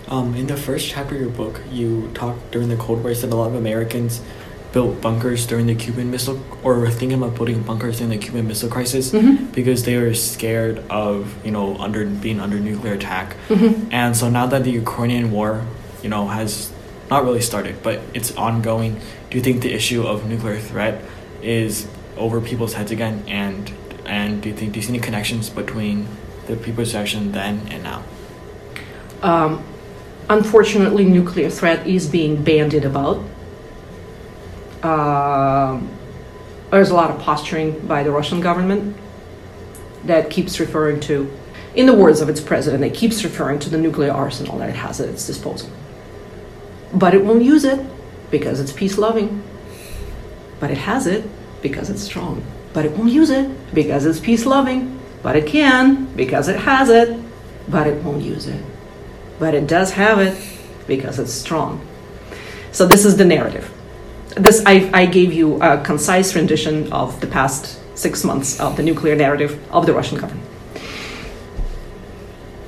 Um, 0.10 0.36
in 0.36 0.48
the 0.48 0.56
first 0.56 0.88
chapter 0.88 1.15
of 1.15 1.22
your 1.22 1.30
book, 1.30 1.62
you 1.72 2.10
talked 2.13 2.52
during 2.52 2.70
the 2.70 2.78
Cold 2.78 3.04
War 3.04 3.13
that 3.13 3.32
a 3.32 3.36
lot 3.36 3.48
of 3.48 3.56
Americans 3.56 4.22
built 4.72 5.02
bunkers 5.02 5.46
during 5.46 5.65
the 5.67 5.76
Cuban 5.76 6.12
Missile, 6.12 6.39
or 6.63 6.80
were 6.80 6.89
thinking 6.89 7.17
about 7.22 7.36
putting 7.36 7.62
bunkers 7.63 8.00
in 8.00 8.10
the 8.10 8.17
Cuban 8.17 8.48
Missile 8.48 8.70
Crisis 8.70 9.12
Mhm. 9.12 9.52
because 9.54 9.84
they 9.84 9.98
were 9.98 10.13
scared 10.13 10.80
of 10.89 11.34
you 11.43 11.52
know 11.52 11.76
under 11.78 12.06
being 12.06 12.39
under 12.39 12.60
nuclear 12.60 12.93
attack. 12.93 13.36
Mhm. 13.50 13.88
And 13.91 14.15
so 14.15 14.30
now 14.30 14.46
that 14.48 14.63
the 14.63 14.72
Ukrainian 14.72 15.32
war, 15.32 15.62
you 16.04 16.10
know, 16.10 16.28
has 16.28 16.70
not 17.10 17.24
really 17.24 17.41
started, 17.41 17.76
but 17.84 18.02
it's 18.13 18.32
ongoing, 18.36 18.98
do 19.30 19.38
you 19.38 19.43
think 19.43 19.62
the 19.62 19.74
issue 19.74 20.04
of 20.04 20.26
nuclear 20.30 20.58
threat 20.60 21.02
is 21.41 21.88
over 22.17 22.39
people's 22.41 22.74
heads 22.74 22.91
again? 22.91 23.24
And 23.28 23.72
and 24.06 24.41
do 24.41 24.48
you 24.50 24.56
think 24.56 24.72
do 24.74 24.80
you 24.80 24.84
see 24.86 24.93
any 24.96 25.00
connections 25.00 25.50
between 25.50 26.08
the 26.48 26.56
people's 26.56 26.93
reaction 26.93 27.32
then 27.34 27.62
and 27.72 27.84
now? 27.84 28.00
Um, 29.24 29.60
unfortunately, 30.30 31.06
nuclear 31.06 31.50
threat 31.50 31.88
is 31.88 32.08
being 32.08 32.44
bandied 32.44 32.86
about. 32.86 33.24
Um, 34.84 35.90
there's 36.72 36.90
a 36.90 36.96
lot 36.96 37.12
of 37.12 37.20
posturing 37.20 37.80
by 37.88 38.04
the 38.04 38.12
Russian 38.12 38.42
government 38.42 38.96
that 40.04 40.30
keeps 40.30 40.60
referring 40.60 41.00
to, 41.02 41.32
in 41.76 41.86
the 41.86 41.94
words 41.94 42.22
of 42.22 42.30
its 42.30 42.40
president, 42.40 42.84
it 42.84 42.94
keeps 42.94 43.24
referring 43.24 43.60
to 43.60 43.70
the 43.70 43.78
nuclear 43.78 44.12
arsenal 44.12 44.58
that 44.60 44.70
it 44.70 44.76
has 44.76 45.00
at 45.00 45.10
its 45.10 45.26
disposal. 45.26 45.70
But 46.94 47.13
it 47.13 47.24
won't 47.24 47.44
use 47.44 47.63
it 47.63 47.86
because 48.32 48.60
it's 48.60 48.72
peace 48.72 48.98
loving. 48.98 49.44
But 50.60 50.72
it 50.72 50.78
has 50.78 51.08
it 51.08 51.30
because 51.62 51.90
it's 51.90 52.02
strong. 52.02 52.44
But 52.74 52.86
it 52.86 52.92
won't 52.92 53.12
use 53.12 53.30
it 53.30 53.50
because 53.74 54.06
it's 54.06 54.20
peace 54.20 54.46
loving. 54.46 55.00
But 55.22 55.36
it 55.36 55.48
can 55.48 56.06
because 56.16 56.48
it 56.48 56.60
has 56.60 56.90
it. 56.90 57.20
But 57.68 57.88
it 57.88 58.04
won't 58.04 58.24
use 58.24 58.48
it. 58.48 58.63
But 59.39 59.54
it 59.54 59.67
does 59.67 59.91
have 59.91 60.19
it 60.19 60.38
because 60.88 61.19
it's 61.19 61.34
strong. 61.34 61.86
So 62.71 62.86
this 62.86 63.06
is 63.06 63.17
the 63.17 63.26
narrative. 63.26 63.71
This 64.36 64.63
I, 64.65 64.89
I 64.93 65.06
gave 65.06 65.34
you 65.34 65.62
a 65.62 65.82
concise 65.84 66.36
rendition 66.36 66.91
of 66.91 67.19
the 67.21 67.28
past 67.28 67.80
six 67.97 68.23
months 68.23 68.60
of 68.60 68.78
the 68.78 68.84
nuclear 68.84 69.15
narrative 69.15 69.60
of 69.71 69.86
the 69.86 69.93
Russian 69.93 70.19
government. 70.19 70.47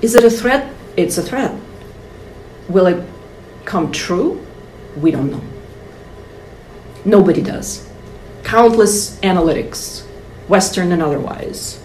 Is 0.01 0.15
it 0.15 0.23
a 0.23 0.29
threat? 0.29 0.73
It's 0.97 1.17
a 1.17 1.23
threat. 1.23 1.55
Will 2.67 2.87
it 2.87 3.05
come 3.65 3.91
true? 3.91 4.45
We 4.95 5.11
don't 5.11 5.31
know. 5.31 5.41
Nobody 7.05 7.41
does. 7.41 7.87
Countless 8.43 9.19
analytics, 9.19 10.05
Western 10.47 10.91
and 10.91 11.01
otherwise, 11.01 11.81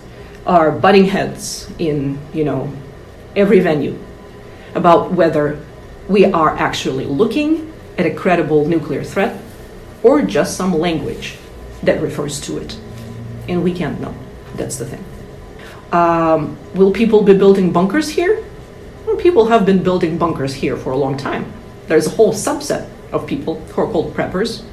are 0.46 0.70
butting 0.70 1.06
heads 1.06 1.70
in, 1.78 2.18
you 2.32 2.44
know, 2.44 2.72
every 3.36 3.60
venue 3.60 3.98
about 4.74 5.12
whether 5.12 5.58
we 6.08 6.24
are 6.26 6.50
actually 6.56 7.06
looking 7.06 7.72
at 7.96 8.06
a 8.06 8.14
credible 8.14 8.66
nuclear 8.66 9.04
threat 9.04 9.40
or 10.02 10.22
just 10.22 10.56
some 10.56 10.78
language 10.78 11.38
that 11.82 12.00
refers 12.02 12.40
to 12.42 12.58
it. 12.58 12.78
And 13.48 13.62
we 13.62 13.72
can't 13.72 14.00
know. 14.00 14.14
That's 14.54 14.76
the 14.76 14.86
thing. 14.86 15.04
Um, 15.92 16.58
will 16.74 16.92
people 16.92 17.22
be 17.22 17.36
building 17.36 17.72
bunkers 17.72 18.08
here? 18.08 18.44
Well, 19.06 19.16
people 19.16 19.46
have 19.46 19.64
been 19.64 19.82
building 19.82 20.18
bunkers 20.18 20.54
here 20.54 20.76
for 20.76 20.92
a 20.92 20.96
long 20.96 21.16
time. 21.16 21.52
There's 21.86 22.06
a 22.06 22.10
whole 22.10 22.32
subset 22.32 22.88
of 23.12 23.26
people 23.26 23.60
who 23.60 23.82
are 23.82 23.86
called 23.86 24.14
preppers. 24.14 24.64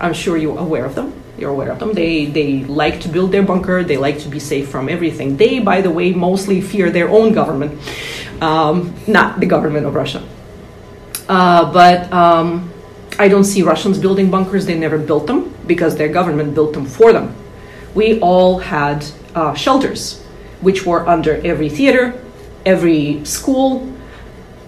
I'm 0.00 0.14
sure 0.14 0.36
you're 0.36 0.58
aware 0.58 0.84
of 0.84 0.94
them. 0.94 1.12
You're 1.36 1.50
aware 1.50 1.70
of 1.70 1.78
them. 1.78 1.92
They 1.92 2.26
they 2.26 2.64
like 2.64 3.00
to 3.02 3.08
build 3.08 3.30
their 3.30 3.44
bunker. 3.44 3.84
They 3.84 3.96
like 3.96 4.18
to 4.20 4.28
be 4.28 4.40
safe 4.40 4.68
from 4.68 4.88
everything. 4.88 5.36
They, 5.36 5.60
by 5.60 5.80
the 5.82 5.90
way, 5.90 6.12
mostly 6.12 6.60
fear 6.60 6.90
their 6.90 7.08
own 7.08 7.32
government, 7.32 7.78
um, 8.40 8.94
not 9.06 9.40
the 9.40 9.46
government 9.46 9.86
of 9.86 9.94
Russia. 9.94 10.26
Uh, 11.28 11.72
but 11.72 12.10
um, 12.12 12.72
I 13.18 13.28
don't 13.28 13.44
see 13.44 13.62
Russians 13.62 13.98
building 13.98 14.30
bunkers. 14.30 14.66
They 14.66 14.78
never 14.78 14.98
built 14.98 15.26
them 15.26 15.54
because 15.66 15.96
their 15.96 16.08
government 16.08 16.54
built 16.54 16.72
them 16.72 16.86
for 16.86 17.12
them. 17.12 17.34
We 17.94 18.20
all 18.20 18.58
had 18.58 19.04
uh, 19.34 19.54
shelters, 19.54 20.22
which 20.60 20.86
were 20.86 21.06
under 21.06 21.34
every 21.46 21.68
theater, 21.68 22.20
every 22.64 23.24
school. 23.24 23.92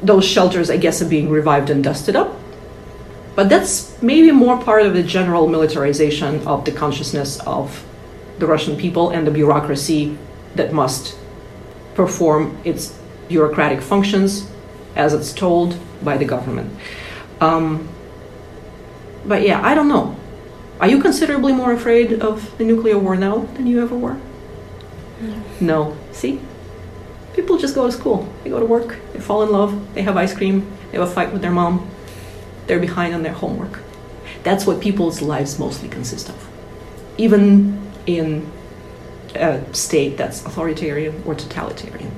Those 0.02 0.26
shelters, 0.26 0.70
I 0.70 0.76
guess, 0.76 1.00
are 1.00 1.08
being 1.08 1.30
revived 1.30 1.70
and 1.70 1.82
dusted 1.82 2.16
up. 2.16 2.36
But 3.34 3.48
that's 3.48 4.00
maybe 4.02 4.32
more 4.32 4.62
part 4.62 4.82
of 4.82 4.94
the 4.94 5.02
general 5.02 5.48
militarization 5.48 6.46
of 6.46 6.64
the 6.64 6.72
consciousness 6.72 7.40
of 7.40 7.84
the 8.38 8.46
Russian 8.46 8.76
people 8.76 9.10
and 9.10 9.26
the 9.26 9.30
bureaucracy 9.30 10.18
that 10.56 10.72
must 10.72 11.16
perform 11.94 12.58
its 12.64 12.98
bureaucratic 13.30 13.80
functions 13.80 14.50
as 14.96 15.14
it's 15.14 15.32
told 15.32 15.78
by 16.04 16.18
the 16.18 16.24
government. 16.26 16.70
Um, 17.40 17.88
but 19.24 19.42
yeah, 19.42 19.64
I 19.64 19.74
don't 19.74 19.88
know. 19.88 20.16
Are 20.80 20.88
you 20.88 21.00
considerably 21.00 21.52
more 21.52 21.72
afraid 21.72 22.20
of 22.20 22.56
the 22.58 22.64
nuclear 22.64 22.98
war 22.98 23.14
now 23.14 23.46
than 23.54 23.66
you 23.66 23.80
ever 23.80 23.96
were? 23.96 24.18
No. 25.20 25.42
No. 25.60 25.96
See? 26.12 26.40
People 27.34 27.56
just 27.56 27.74
go 27.74 27.86
to 27.86 27.92
school. 27.92 28.28
They 28.42 28.50
go 28.50 28.58
to 28.58 28.66
work. 28.66 28.98
They 29.12 29.20
fall 29.20 29.42
in 29.42 29.50
love. 29.50 29.94
They 29.94 30.02
have 30.02 30.16
ice 30.16 30.34
cream. 30.34 30.66
They 30.90 30.98
have 30.98 31.08
a 31.08 31.12
fight 31.12 31.32
with 31.32 31.42
their 31.42 31.52
mom. 31.52 31.88
They're 32.66 32.80
behind 32.80 33.14
on 33.14 33.22
their 33.22 33.32
homework. 33.32 33.80
That's 34.42 34.66
what 34.66 34.80
people's 34.80 35.22
lives 35.22 35.58
mostly 35.58 35.88
consist 35.88 36.28
of. 36.28 36.48
Even 37.16 37.80
in 38.06 38.50
a 39.34 39.62
state 39.72 40.16
that's 40.16 40.44
authoritarian 40.44 41.22
or 41.24 41.34
totalitarian. 41.34 42.10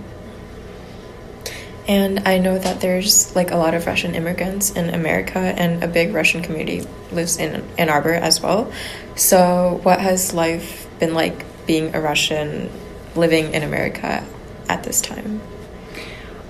And 1.88 2.28
I 2.28 2.38
know 2.38 2.58
that 2.58 2.80
there's 2.80 3.34
like 3.34 3.50
a 3.50 3.56
lot 3.56 3.74
of 3.74 3.86
Russian 3.86 4.14
immigrants 4.14 4.70
in 4.70 4.90
America, 4.90 5.38
and 5.38 5.82
a 5.82 5.88
big 5.88 6.14
Russian 6.14 6.42
community 6.42 6.86
lives 7.10 7.38
in 7.38 7.64
Ann 7.76 7.88
Arbor 7.88 8.14
as 8.14 8.40
well. 8.40 8.72
So, 9.16 9.80
what 9.82 10.00
has 10.00 10.32
life 10.32 10.86
been 11.00 11.12
like 11.12 11.44
being 11.66 11.94
a 11.94 12.00
Russian 12.00 12.70
living 13.16 13.52
in 13.52 13.62
America 13.62 14.24
at 14.68 14.84
this 14.84 15.00
time? 15.00 15.40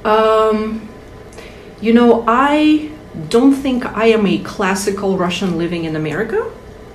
Um, 0.05 0.89
you 1.81 1.93
know, 1.95 2.25
I 2.27 2.91
don't 3.29 3.55
think 3.55 3.87
I 3.87 4.07
am 4.07 4.27
a 4.27 4.39
classical 4.39 5.17
Russian 5.17 5.57
living 5.57 5.85
in 5.85 5.97
America, 5.97 6.51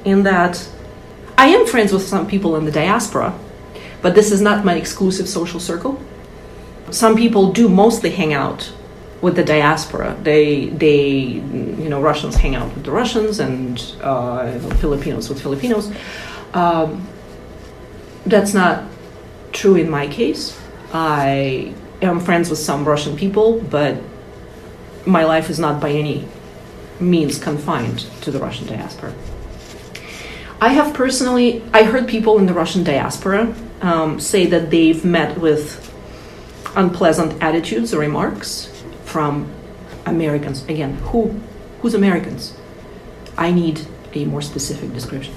in 0.06 0.23
that 0.23 0.69
I 1.38 1.47
am 1.47 1.65
friends 1.65 1.91
with 1.91 2.04
some 2.04 2.28
people 2.28 2.56
in 2.56 2.65
the 2.65 2.71
diaspora, 2.71 3.38
but 4.02 4.15
this 4.15 4.32
is 4.32 4.41
not 4.41 4.63
my 4.63 4.76
exclusive 4.76 5.28
social 5.28 5.60
circle. 5.60 6.00
Some 6.91 7.15
people 7.15 7.52
do 7.52 7.67
mostly 7.67 8.12
hang 8.12 8.34
out 8.34 8.71
with 9.21 9.36
the 9.36 9.43
diaspora. 9.43 10.15
They, 10.21 10.67
they, 10.67 11.00
you 11.00 11.89
know, 11.89 12.02
Russians 12.02 12.36
hang 12.36 12.56
out 12.56 12.73
with 12.76 12.84
the 12.84 12.91
Russians 12.91 13.39
and 13.39 13.80
uh, 14.02 14.60
Filipinos 14.76 15.30
with 15.30 15.41
Filipinos. 15.41 15.91
Um, 16.54 17.08
that's 18.26 18.54
not 18.54 18.84
true 19.52 19.76
in 19.76 19.89
my 19.89 20.08
case. 20.08 20.60
I 20.93 21.73
am 22.02 22.19
friends 22.19 22.50
with 22.50 22.60
some 22.60 22.86
Russian 22.86 23.17
people, 23.17 23.60
but 23.60 23.97
my 25.06 25.23
life 25.23 25.50
is 25.50 25.60
not 25.60 25.82
by 25.82 25.89
any 25.89 26.28
means 27.00 27.39
confined 27.39 28.00
to 28.21 28.32
the 28.32 28.39
Russian 28.39 28.67
diaspora. 28.67 29.13
I 30.60 30.69
have 30.69 30.93
personally, 30.93 31.63
I 31.73 31.84
heard 31.84 32.08
people 32.08 32.39
in 32.39 32.45
the 32.45 32.54
Russian 32.54 32.84
diaspora 32.84 33.54
um, 33.82 34.19
say 34.19 34.47
that 34.47 34.71
they've 34.71 35.04
met 35.06 35.38
with 35.38 35.84
unpleasant 36.77 37.41
attitudes 37.41 37.93
or 37.93 37.99
remarks 37.99 38.71
from 39.03 39.51
Americans. 40.05 40.63
Again, 40.65 40.93
who, 41.09 41.39
who's 41.81 41.93
Americans? 41.93 42.55
I 43.37 43.51
need 43.51 43.85
a 44.13 44.25
more 44.25 44.41
specific 44.41 44.93
description. 44.93 45.33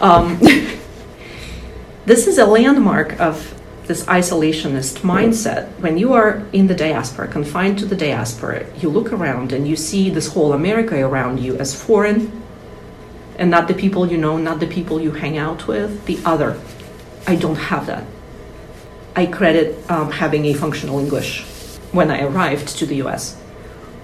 Um, 0.00 0.38
this 2.06 2.26
is 2.26 2.38
a 2.38 2.46
landmark 2.46 3.18
of 3.18 3.50
this 3.86 4.04
isolationist 4.04 5.00
mindset. 5.00 5.68
When 5.80 5.98
you 5.98 6.12
are 6.12 6.42
in 6.52 6.68
the 6.68 6.74
diaspora, 6.74 7.28
confined 7.28 7.78
to 7.80 7.86
the 7.86 7.96
diaspora, 7.96 8.66
you 8.78 8.88
look 8.88 9.12
around 9.12 9.52
and 9.52 9.68
you 9.68 9.76
see 9.76 10.10
this 10.10 10.28
whole 10.28 10.52
America 10.52 10.96
around 11.04 11.40
you 11.40 11.56
as 11.56 11.74
foreign 11.74 12.42
and 13.38 13.50
not 13.50 13.68
the 13.68 13.74
people 13.74 14.10
you 14.10 14.16
know, 14.16 14.38
not 14.38 14.60
the 14.60 14.66
people 14.66 15.00
you 15.00 15.10
hang 15.10 15.36
out 15.36 15.66
with, 15.66 16.06
the 16.06 16.18
other. 16.24 16.58
I 17.26 17.36
don't 17.36 17.56
have 17.56 17.86
that. 17.86 18.04
I 19.16 19.26
credit 19.26 19.88
um, 19.90 20.10
having 20.10 20.44
a 20.46 20.54
functional 20.54 20.98
English 20.98 21.42
when 21.92 22.10
I 22.10 22.22
arrived 22.22 22.68
to 22.78 22.86
the 22.86 22.96
US 23.02 23.40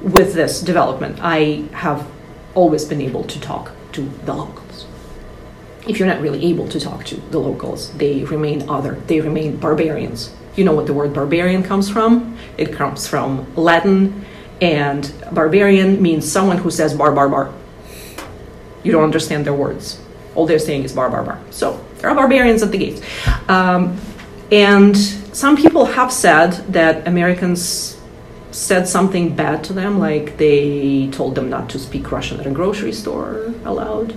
with 0.02 0.34
this 0.34 0.60
development. 0.60 1.18
I 1.20 1.64
have 1.72 2.06
always 2.54 2.84
been 2.84 3.00
able 3.00 3.24
to 3.24 3.40
talk 3.40 3.72
to 3.92 4.02
the 4.24 4.34
locals. 4.34 4.86
If 5.88 5.98
you're 5.98 6.06
not 6.06 6.20
really 6.20 6.44
able 6.46 6.68
to 6.68 6.78
talk 6.78 7.04
to 7.06 7.16
the 7.16 7.38
locals, 7.38 7.92
they 7.94 8.24
remain 8.24 8.68
other, 8.68 8.94
they 9.06 9.20
remain 9.20 9.56
barbarians. 9.56 10.32
You 10.54 10.64
know 10.64 10.74
what 10.74 10.86
the 10.86 10.94
word 10.94 11.12
barbarian 11.12 11.62
comes 11.62 11.88
from? 11.90 12.36
It 12.56 12.72
comes 12.72 13.08
from 13.08 13.52
Latin, 13.56 14.24
and 14.60 15.12
barbarian 15.32 16.00
means 16.02 16.30
someone 16.30 16.58
who 16.58 16.70
says 16.70 16.94
bar, 16.94 17.12
bar, 17.12 17.28
bar. 17.28 17.52
You 18.82 18.92
don't 18.92 19.04
understand 19.04 19.44
their 19.44 19.54
words. 19.54 20.00
All 20.34 20.46
they're 20.46 20.58
saying 20.58 20.84
is 20.84 20.92
bar, 20.92 21.10
bar, 21.10 21.24
bar. 21.24 21.40
So 21.50 21.84
there 21.98 22.10
are 22.10 22.14
barbarians 22.14 22.62
at 22.62 22.70
the 22.70 22.78
gates. 22.78 23.00
Um, 23.48 23.98
and 24.50 24.96
some 24.96 25.56
people 25.56 25.84
have 25.84 26.12
said 26.12 26.52
that 26.72 27.06
Americans 27.06 27.96
said 28.50 28.88
something 28.88 29.34
bad 29.36 29.62
to 29.64 29.72
them, 29.72 29.98
like 29.98 30.36
they 30.36 31.08
told 31.12 31.34
them 31.34 31.48
not 31.48 31.70
to 31.70 31.78
speak 31.78 32.10
Russian 32.10 32.40
at 32.40 32.46
a 32.46 32.50
grocery 32.50 32.92
store 32.92 33.54
aloud. 33.64 34.14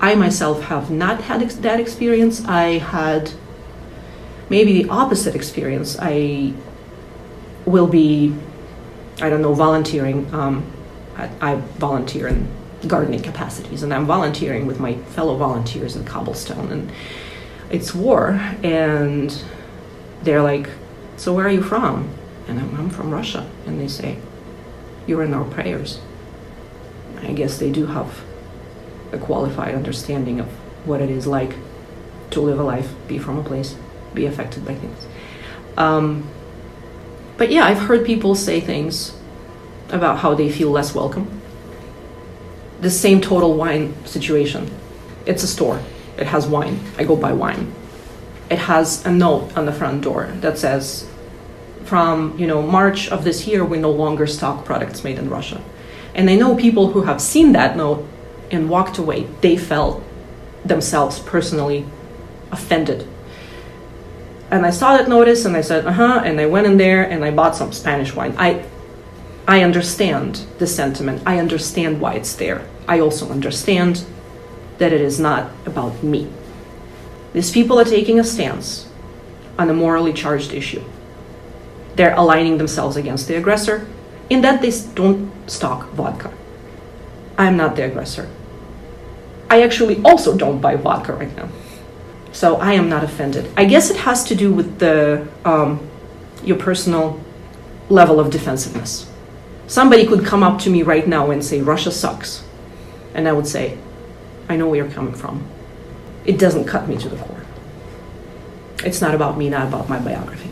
I 0.00 0.14
myself 0.14 0.62
have 0.62 0.90
not 0.90 1.22
had 1.22 1.42
ex- 1.42 1.56
that 1.56 1.80
experience. 1.80 2.44
I 2.44 2.78
had 2.78 3.32
maybe 4.48 4.82
the 4.82 4.88
opposite 4.88 5.34
experience. 5.34 5.96
I 6.00 6.52
will 7.64 7.88
be, 7.88 8.34
I 9.20 9.28
don't 9.28 9.42
know, 9.42 9.54
volunteering. 9.54 10.32
Um, 10.32 10.64
I, 11.16 11.30
I 11.40 11.54
volunteer 11.56 12.28
in 12.28 12.46
gardening 12.86 13.22
capacities, 13.22 13.82
and 13.82 13.92
I'm 13.92 14.06
volunteering 14.06 14.66
with 14.68 14.78
my 14.78 14.94
fellow 14.94 15.36
volunteers 15.36 15.96
in 15.96 16.04
Cobblestone, 16.04 16.70
and 16.70 16.92
it's 17.70 17.94
war, 17.94 18.40
and 18.62 19.42
they're 20.22 20.42
like, 20.42 20.70
"So 21.16 21.34
where 21.34 21.46
are 21.46 21.50
you 21.50 21.62
from?" 21.62 22.10
And 22.46 22.58
I'm, 22.58 22.74
I'm 22.76 22.90
from 22.90 23.10
Russia, 23.10 23.48
and 23.66 23.80
they 23.80 23.88
say, 23.88 24.18
"You're 25.06 25.22
in 25.22 25.34
our 25.34 25.44
prayers." 25.44 26.00
I 27.22 27.32
guess 27.32 27.58
they 27.58 27.70
do 27.70 27.86
have 27.86 28.22
a 29.12 29.18
qualified 29.18 29.74
understanding 29.74 30.40
of 30.40 30.46
what 30.86 31.00
it 31.00 31.10
is 31.10 31.26
like 31.26 31.54
to 32.30 32.40
live 32.40 32.58
a 32.58 32.62
life, 32.62 32.94
be 33.06 33.18
from 33.18 33.38
a 33.38 33.42
place, 33.42 33.76
be 34.14 34.26
affected 34.26 34.64
by 34.64 34.74
things. 34.74 35.06
Um, 35.76 36.28
but 37.36 37.50
yeah, 37.50 37.64
I've 37.64 37.78
heard 37.78 38.04
people 38.04 38.34
say 38.34 38.60
things 38.60 39.16
about 39.90 40.18
how 40.18 40.34
they 40.34 40.50
feel 40.50 40.70
less 40.70 40.94
welcome. 40.94 41.40
The 42.80 42.90
same 42.90 43.20
total 43.20 43.54
wine 43.54 43.94
situation. 44.04 44.70
It's 45.26 45.42
a 45.42 45.46
store. 45.46 45.80
It 46.18 46.26
has 46.26 46.46
wine. 46.46 46.80
I 46.98 47.04
go 47.04 47.16
buy 47.16 47.32
wine. 47.32 47.72
It 48.50 48.58
has 48.58 49.04
a 49.06 49.10
note 49.10 49.56
on 49.56 49.66
the 49.66 49.72
front 49.72 50.02
door 50.02 50.32
that 50.40 50.58
says, 50.58 51.08
from 51.84 52.38
you 52.38 52.46
know 52.46 52.60
March 52.60 53.08
of 53.08 53.24
this 53.24 53.46
year, 53.46 53.64
we 53.64 53.78
no 53.78 53.90
longer 53.90 54.26
stock 54.26 54.64
products 54.64 55.04
made 55.04 55.18
in 55.18 55.30
Russia. 55.30 55.62
And 56.14 56.28
I 56.28 56.34
know 56.34 56.56
people 56.56 56.92
who 56.92 57.02
have 57.02 57.20
seen 57.20 57.52
that 57.52 57.76
note 57.76 58.06
and 58.50 58.68
walked 58.68 58.98
away. 58.98 59.26
They 59.40 59.56
felt 59.56 60.02
themselves 60.64 61.18
personally 61.20 61.86
offended. 62.50 63.06
And 64.50 64.64
I 64.64 64.70
saw 64.70 64.96
that 64.96 65.08
notice 65.08 65.44
and 65.44 65.56
I 65.56 65.60
said, 65.60 65.86
uh 65.86 65.92
huh, 65.92 66.22
and 66.24 66.40
I 66.40 66.46
went 66.46 66.66
in 66.66 66.78
there 66.78 67.02
and 67.02 67.24
I 67.24 67.30
bought 67.30 67.54
some 67.54 67.72
Spanish 67.72 68.14
wine. 68.14 68.34
I, 68.38 68.64
I 69.46 69.62
understand 69.62 70.46
the 70.58 70.66
sentiment. 70.66 71.22
I 71.26 71.38
understand 71.38 72.00
why 72.00 72.14
it's 72.14 72.34
there. 72.34 72.66
I 72.86 73.00
also 73.00 73.30
understand 73.30 74.04
that 74.78 74.92
it 74.92 75.00
is 75.00 75.20
not 75.20 75.50
about 75.66 76.02
me. 76.02 76.30
These 77.32 77.50
people 77.50 77.78
are 77.78 77.84
taking 77.84 78.18
a 78.18 78.24
stance 78.24 78.88
on 79.58 79.68
a 79.68 79.74
morally 79.74 80.12
charged 80.12 80.52
issue. 80.52 80.82
They're 81.96 82.14
aligning 82.14 82.58
themselves 82.58 82.96
against 82.96 83.28
the 83.28 83.34
aggressor 83.34 83.86
in 84.30 84.40
that 84.42 84.62
they 84.62 84.72
don't 84.94 85.30
stock 85.50 85.90
vodka. 85.90 86.32
I'm 87.36 87.56
not 87.56 87.76
the 87.76 87.84
aggressor. 87.84 88.28
I 89.50 89.62
actually 89.62 90.00
also 90.04 90.36
don't 90.36 90.60
buy 90.60 90.76
vodka 90.76 91.14
right 91.14 91.34
now. 91.36 91.48
So 92.32 92.56
I 92.56 92.74
am 92.74 92.88
not 92.88 93.02
offended. 93.02 93.50
I 93.56 93.64
guess 93.64 93.90
it 93.90 93.96
has 93.96 94.24
to 94.24 94.34
do 94.34 94.52
with 94.52 94.78
the 94.78 95.26
um, 95.44 95.88
your 96.44 96.56
personal 96.56 97.20
level 97.88 98.20
of 98.20 98.30
defensiveness. 98.30 99.10
Somebody 99.66 100.06
could 100.06 100.24
come 100.24 100.42
up 100.42 100.60
to 100.60 100.70
me 100.70 100.82
right 100.82 101.06
now 101.06 101.30
and 101.30 101.44
say 101.44 101.60
Russia 101.60 101.90
sucks, 101.90 102.44
and 103.14 103.26
I 103.28 103.32
would 103.32 103.46
say, 103.46 103.76
I 104.48 104.56
know 104.56 104.68
where 104.68 104.76
you're 104.84 104.92
coming 104.92 105.14
from. 105.14 105.46
It 106.24 106.38
doesn't 106.38 106.64
cut 106.64 106.88
me 106.88 106.96
to 106.98 107.08
the 107.08 107.16
core. 107.16 107.42
It's 108.84 109.00
not 109.00 109.14
about 109.14 109.36
me, 109.36 109.48
not 109.48 109.66
about 109.66 109.88
my 109.88 109.98
biography. 109.98 110.50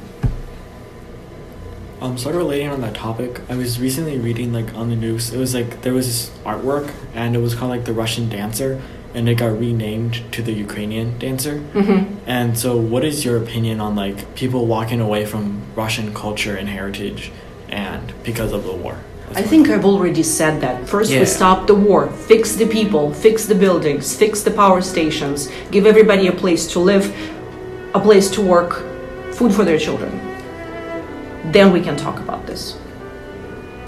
Um, 2.01 2.19
sort 2.19 2.35
of 2.35 2.43
relating 2.43 2.69
on 2.69 2.83
that 2.83 2.95
topic, 2.95 3.41
I 3.49 3.57
was 3.57 3.81
recently 3.81 4.19
reading 4.19 4.53
like 4.53 4.75
on 4.75 4.91
the 4.91 4.97
news. 4.97 5.33
It 5.33 5.39
was 5.39 5.55
like 5.55 5.83
there 5.83 5.95
was 5.95 6.07
this 6.07 6.39
artwork, 6.45 6.93
and 7.15 7.35
it 7.35 7.39
was 7.39 7.55
called 7.55 7.71
like 7.71 7.85
the 7.87 7.95
Russian 7.95 8.29
Dancer, 8.29 8.83
and 9.15 9.29
it 9.29 9.37
got 9.37 9.59
renamed 9.59 10.23
to 10.33 10.43
the 10.43 10.53
Ukrainian 10.53 11.19
Dancer. 11.19 11.65
Mm-hmm. 11.73 12.19
And 12.27 12.59
so, 12.59 12.77
what 12.77 13.03
is 13.03 13.25
your 13.25 13.43
opinion 13.43 13.81
on 13.81 13.97
like 13.97 14.35
people 14.35 14.67
walking 14.67 15.01
away 15.01 15.25
from 15.25 15.63
Russian 15.75 16.13
culture 16.13 16.55
and 16.55 16.69
heritage, 16.69 17.33
and 17.71 18.13
because 18.23 18.53
of 18.53 18.65
the 18.65 18.75
war? 18.75 18.99
I 19.35 19.43
think 19.43 19.69
I've 19.69 19.85
already 19.85 20.23
said 20.23 20.61
that. 20.61 20.89
First, 20.89 21.11
Yeah. 21.11 21.21
we 21.21 21.27
stop 21.27 21.67
the 21.67 21.75
war, 21.75 22.09
fix 22.27 22.55
the 22.55 22.67
people, 22.67 23.13
fix 23.13 23.45
the 23.47 23.55
buildings, 23.55 24.15
fix 24.15 24.43
the 24.43 24.51
power 24.51 24.81
stations, 24.81 25.49
give 25.71 25.87
everybody 25.87 26.29
a 26.29 26.33
place 26.33 26.67
to 26.73 26.79
live, 26.81 27.13
a 27.95 28.01
place 28.01 28.31
to 28.31 28.41
work, 28.41 28.83
food 29.33 29.53
for 29.53 29.65
their 29.65 29.79
children. 29.79 30.21
Then 31.53 31.73
we 31.73 31.81
can 31.81 31.97
talk 31.97 32.19
about 32.19 32.47
this. 32.47 32.77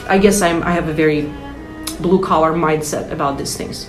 I 0.08 0.18
guess 0.18 0.42
I'm, 0.42 0.62
I 0.62 0.72
have 0.72 0.88
a 0.88 0.92
very 0.92 1.30
blue 2.00 2.20
collar 2.20 2.52
mindset 2.52 3.10
about 3.10 3.38
these 3.38 3.56
things. 3.56 3.88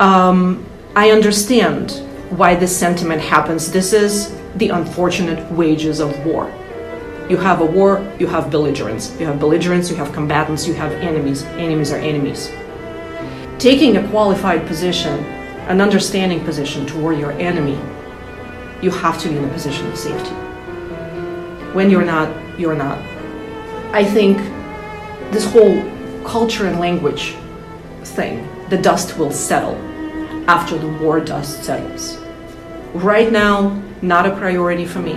Um, 0.00 0.64
I 0.96 1.10
understand 1.10 1.92
why 2.30 2.54
this 2.54 2.76
sentiment 2.76 3.20
happens. 3.20 3.70
This 3.70 3.92
is 3.92 4.34
the 4.56 4.68
unfortunate 4.70 5.50
wages 5.52 6.00
of 6.00 6.10
war. 6.24 6.50
You 7.28 7.38
have 7.38 7.62
a 7.62 7.64
war, 7.64 8.06
you 8.18 8.26
have 8.26 8.50
belligerents. 8.50 9.18
You 9.18 9.24
have 9.26 9.40
belligerents, 9.40 9.88
you 9.90 9.96
have 9.96 10.12
combatants, 10.12 10.66
you 10.66 10.74
have 10.74 10.92
enemies. 10.92 11.42
Enemies 11.44 11.90
are 11.90 11.96
enemies. 11.96 12.50
Taking 13.58 13.96
a 13.96 14.06
qualified 14.10 14.66
position, 14.66 15.24
an 15.68 15.80
understanding 15.80 16.44
position 16.44 16.84
toward 16.84 17.18
your 17.18 17.32
enemy, 17.32 17.78
you 18.82 18.90
have 18.90 19.18
to 19.20 19.30
be 19.30 19.38
in 19.38 19.44
a 19.44 19.48
position 19.48 19.86
of 19.86 19.96
safety. 19.96 20.34
When 21.72 21.88
you're 21.88 22.04
not, 22.04 22.28
you're 22.60 22.76
not. 22.76 22.98
I 23.94 24.04
think 24.04 24.36
this 25.32 25.50
whole 25.50 25.82
culture 26.24 26.66
and 26.66 26.78
language 26.78 27.36
thing, 28.02 28.46
the 28.68 28.76
dust 28.76 29.16
will 29.16 29.32
settle 29.32 29.76
after 30.46 30.76
the 30.76 30.88
war 30.88 31.20
dust 31.20 31.64
settles. 31.64 32.18
Right 32.92 33.32
now, 33.32 33.82
not 34.02 34.26
a 34.26 34.36
priority 34.36 34.84
for 34.84 34.98
me. 34.98 35.14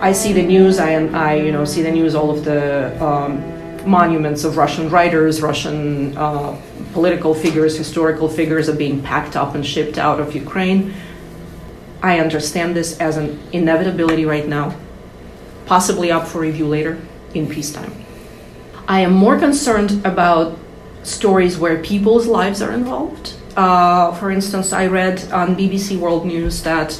I 0.00 0.12
see 0.12 0.32
the 0.32 0.42
news. 0.42 0.78
I, 0.78 0.94
I 0.94 1.34
you 1.34 1.52
know, 1.52 1.66
see 1.66 1.82
the 1.82 1.90
news. 1.90 2.14
All 2.14 2.30
of 2.30 2.44
the 2.44 3.04
um, 3.04 3.88
monuments 3.88 4.44
of 4.44 4.56
Russian 4.56 4.88
writers, 4.88 5.42
Russian 5.42 6.16
uh, 6.16 6.58
political 6.94 7.34
figures, 7.34 7.76
historical 7.76 8.28
figures 8.28 8.68
are 8.70 8.74
being 8.74 9.02
packed 9.02 9.36
up 9.36 9.54
and 9.54 9.64
shipped 9.64 9.98
out 9.98 10.18
of 10.18 10.34
Ukraine. 10.34 10.94
I 12.02 12.18
understand 12.18 12.74
this 12.74 12.98
as 12.98 13.18
an 13.18 13.38
inevitability 13.52 14.24
right 14.24 14.48
now, 14.48 14.74
possibly 15.66 16.10
up 16.10 16.26
for 16.26 16.40
review 16.40 16.66
later 16.66 16.98
in 17.34 17.46
peacetime. 17.46 17.92
I 18.88 19.00
am 19.00 19.12
more 19.12 19.38
concerned 19.38 20.04
about 20.06 20.58
stories 21.02 21.58
where 21.58 21.82
people's 21.82 22.26
lives 22.26 22.62
are 22.62 22.72
involved. 22.72 23.34
Uh, 23.54 24.14
for 24.14 24.30
instance, 24.30 24.72
I 24.72 24.86
read 24.86 25.30
on 25.30 25.56
BBC 25.56 25.98
World 25.98 26.24
News 26.24 26.62
that 26.62 26.98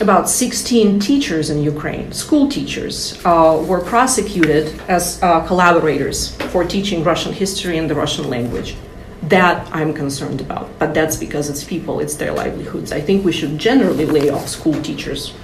about 0.00 0.28
16 0.28 1.00
teachers 1.00 1.50
in 1.50 1.62
Ukraine, 1.62 2.12
school 2.12 2.48
teachers, 2.48 3.20
uh, 3.24 3.64
were 3.66 3.80
prosecuted 3.80 4.80
as 4.88 5.20
uh, 5.22 5.44
collaborators 5.46 6.36
for 6.52 6.64
teaching 6.64 7.02
Russian 7.02 7.32
history 7.32 7.78
and 7.78 7.90
the 7.90 7.94
Russian 7.94 8.30
language. 8.30 8.76
That 9.24 9.68
I'm 9.74 9.92
concerned 9.92 10.40
about, 10.40 10.78
but 10.78 10.94
that's 10.94 11.16
because 11.16 11.50
it's 11.50 11.64
people, 11.64 11.98
it's 11.98 12.14
their 12.14 12.32
livelihoods. 12.32 12.92
I 12.92 13.00
think 13.00 13.24
we 13.24 13.32
should 13.32 13.58
generally 13.58 14.06
lay 14.06 14.30
off 14.30 14.48
school 14.48 14.80
teachers. 14.80 15.34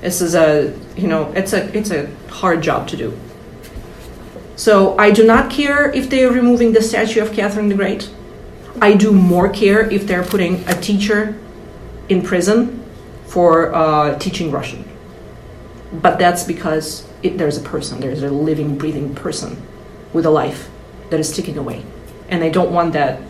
This 0.00 0.20
is 0.20 0.36
a, 0.36 0.72
you 0.96 1.08
know, 1.08 1.32
it's 1.32 1.52
a 1.52 1.76
it's 1.76 1.90
a 1.90 2.08
hard 2.30 2.62
job 2.62 2.86
to 2.88 2.96
do. 2.96 3.18
So 4.54 4.96
I 4.96 5.10
do 5.10 5.26
not 5.26 5.50
care 5.50 5.90
if 5.90 6.08
they 6.08 6.24
are 6.24 6.30
removing 6.30 6.72
the 6.72 6.82
statue 6.82 7.20
of 7.20 7.32
Catherine 7.32 7.68
the 7.68 7.74
Great. 7.74 8.08
I 8.80 8.94
do 8.94 9.12
more 9.12 9.48
care 9.48 9.90
if 9.90 10.06
they're 10.06 10.24
putting 10.24 10.66
a 10.68 10.74
teacher 10.80 11.36
in 12.08 12.22
prison 12.22 12.84
for 13.28 13.74
uh, 13.74 14.18
teaching 14.18 14.50
Russian. 14.50 14.84
But 15.92 16.18
that's 16.18 16.44
because 16.44 17.06
it, 17.22 17.38
there's 17.38 17.56
a 17.56 17.62
person, 17.62 18.00
there's 18.00 18.22
a 18.22 18.30
living, 18.30 18.76
breathing 18.76 19.14
person 19.14 19.62
with 20.12 20.26
a 20.26 20.30
life 20.30 20.68
that 21.10 21.20
is 21.20 21.34
ticking 21.34 21.58
away. 21.58 21.84
And 22.28 22.42
I 22.42 22.48
don't 22.48 22.72
want 22.72 22.92
that, 22.94 23.20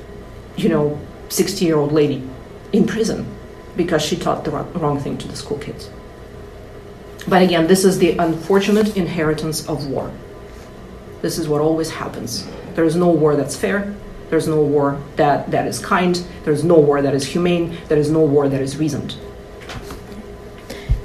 you 0.57 0.69
know, 0.69 1.01
60 1.29 1.65
year 1.65 1.77
old 1.77 1.93
lady 1.93 2.29
in 2.73 2.87
prison 2.87 3.27
because 3.77 4.03
she 4.03 4.17
taught 4.17 4.45
the 4.45 4.51
wrong, 4.51 4.99
thing 4.99 5.19
to 5.19 5.29
the 5.29 5.37
school 5.37 5.59
kids. 5.59 5.91
But 7.29 7.43
again, 7.43 7.67
this 7.67 7.85
is 7.85 7.99
the 7.99 8.17
unfortunate 8.19 8.97
inheritance 8.97 9.69
of 9.69 9.87
war. 9.89 10.11
This 11.23 11.39
is 11.39 11.49
what 11.49 11.61
always 11.61 11.91
happens. 11.91 12.49
There 12.75 12.85
is 12.85 12.97
no 12.97 13.09
war 13.09 13.37
that's 13.37 13.57
fair. 13.57 13.95
There's 14.31 14.49
no 14.49 14.63
war 14.63 15.01
that, 15.17 15.51
that 15.51 15.67
is 15.67 15.79
kind. 15.79 16.17
There's 16.45 16.65
no 16.65 16.79
war 16.79 17.03
that 17.03 17.15
is 17.15 17.27
humane. 17.27 17.77
There 17.89 17.99
is 17.99 18.11
no 18.11 18.21
war 18.21 18.49
that 18.49 18.61
is 18.61 18.77
reasoned. 18.77 19.17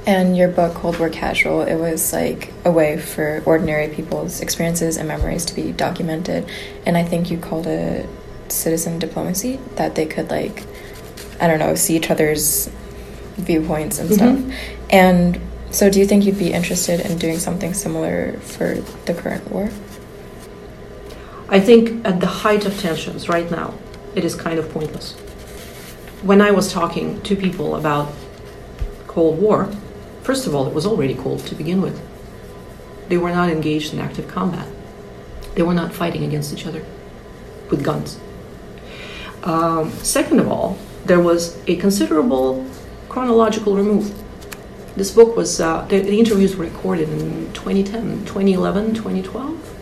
And 0.06 0.36
your 0.36 0.48
book, 0.48 0.74
Cold 0.74 0.98
War 0.98 1.08
Casual, 1.08 1.62
it 1.62 1.76
was 1.76 2.12
like 2.12 2.52
a 2.64 2.70
way 2.70 2.98
for 2.98 3.42
ordinary 3.46 3.88
people's 3.88 4.40
experiences 4.42 4.98
and 4.98 5.08
memories 5.08 5.46
to 5.46 5.54
be 5.54 5.72
documented. 5.72 6.46
And 6.84 6.96
I 6.96 7.04
think 7.04 7.30
you 7.30 7.38
called 7.38 7.66
it 7.66 8.06
citizen 8.48 8.98
diplomacy, 8.98 9.58
that 9.76 9.94
they 9.94 10.04
could, 10.04 10.30
like, 10.30 10.62
I 11.40 11.46
don't 11.46 11.58
know, 11.58 11.74
see 11.74 11.96
each 11.96 12.10
other's 12.10 12.68
viewpoints 13.36 13.98
and 13.98 14.12
stuff. 14.12 14.36
Mhm. 14.36 14.52
And 14.90 15.40
so, 15.70 15.88
do 15.88 15.98
you 15.98 16.06
think 16.06 16.24
you'd 16.24 16.38
be 16.38 16.52
interested 16.52 17.00
in 17.00 17.16
doing 17.16 17.38
something 17.38 17.72
similar 17.72 18.34
for 18.42 18.76
the 19.06 19.14
current 19.14 19.50
war? 19.50 19.70
I 21.48 21.60
think 21.60 22.06
at 22.06 22.20
the 22.20 22.26
height 22.26 22.64
of 22.66 22.78
tensions 22.78 23.28
right 23.28 23.50
now, 23.50 23.74
it 24.14 24.24
is 24.24 24.34
kind 24.34 24.58
of 24.58 24.70
pointless. 24.72 25.14
When 26.22 26.40
I 26.40 26.50
was 26.50 26.72
talking 26.72 27.20
to 27.22 27.34
people 27.34 27.74
about 27.74 28.12
Cold 29.06 29.40
War, 29.40 29.68
first 30.24 30.46
of 30.46 30.54
all, 30.54 30.66
it 30.66 30.74
was 30.74 30.86
already 30.86 31.14
cold 31.14 31.40
to 31.46 31.54
begin 31.54 31.80
with. 31.80 32.00
They 33.08 33.18
were 33.18 33.30
not 33.30 33.50
engaged 33.50 33.92
in 33.92 34.00
active 34.00 34.26
combat. 34.26 34.66
They 35.54 35.62
were 35.62 35.74
not 35.74 35.92
fighting 35.92 36.24
against 36.24 36.52
each 36.52 36.66
other 36.66 36.84
with 37.70 37.84
guns. 37.84 38.18
Um, 39.44 39.90
second 39.90 40.40
of 40.40 40.48
all, 40.48 40.78
there 41.04 41.20
was 41.20 41.62
a 41.66 41.76
considerable 41.76 42.66
chronological 43.08 43.76
remove. 43.76 44.12
This 44.96 45.10
book 45.10 45.36
was, 45.36 45.60
uh, 45.60 45.82
the, 45.82 46.00
the 46.00 46.18
interviews 46.18 46.56
were 46.56 46.64
recorded 46.64 47.08
in 47.10 47.52
2010, 47.52 48.24
2011, 48.24 48.94
2012. 48.94 49.74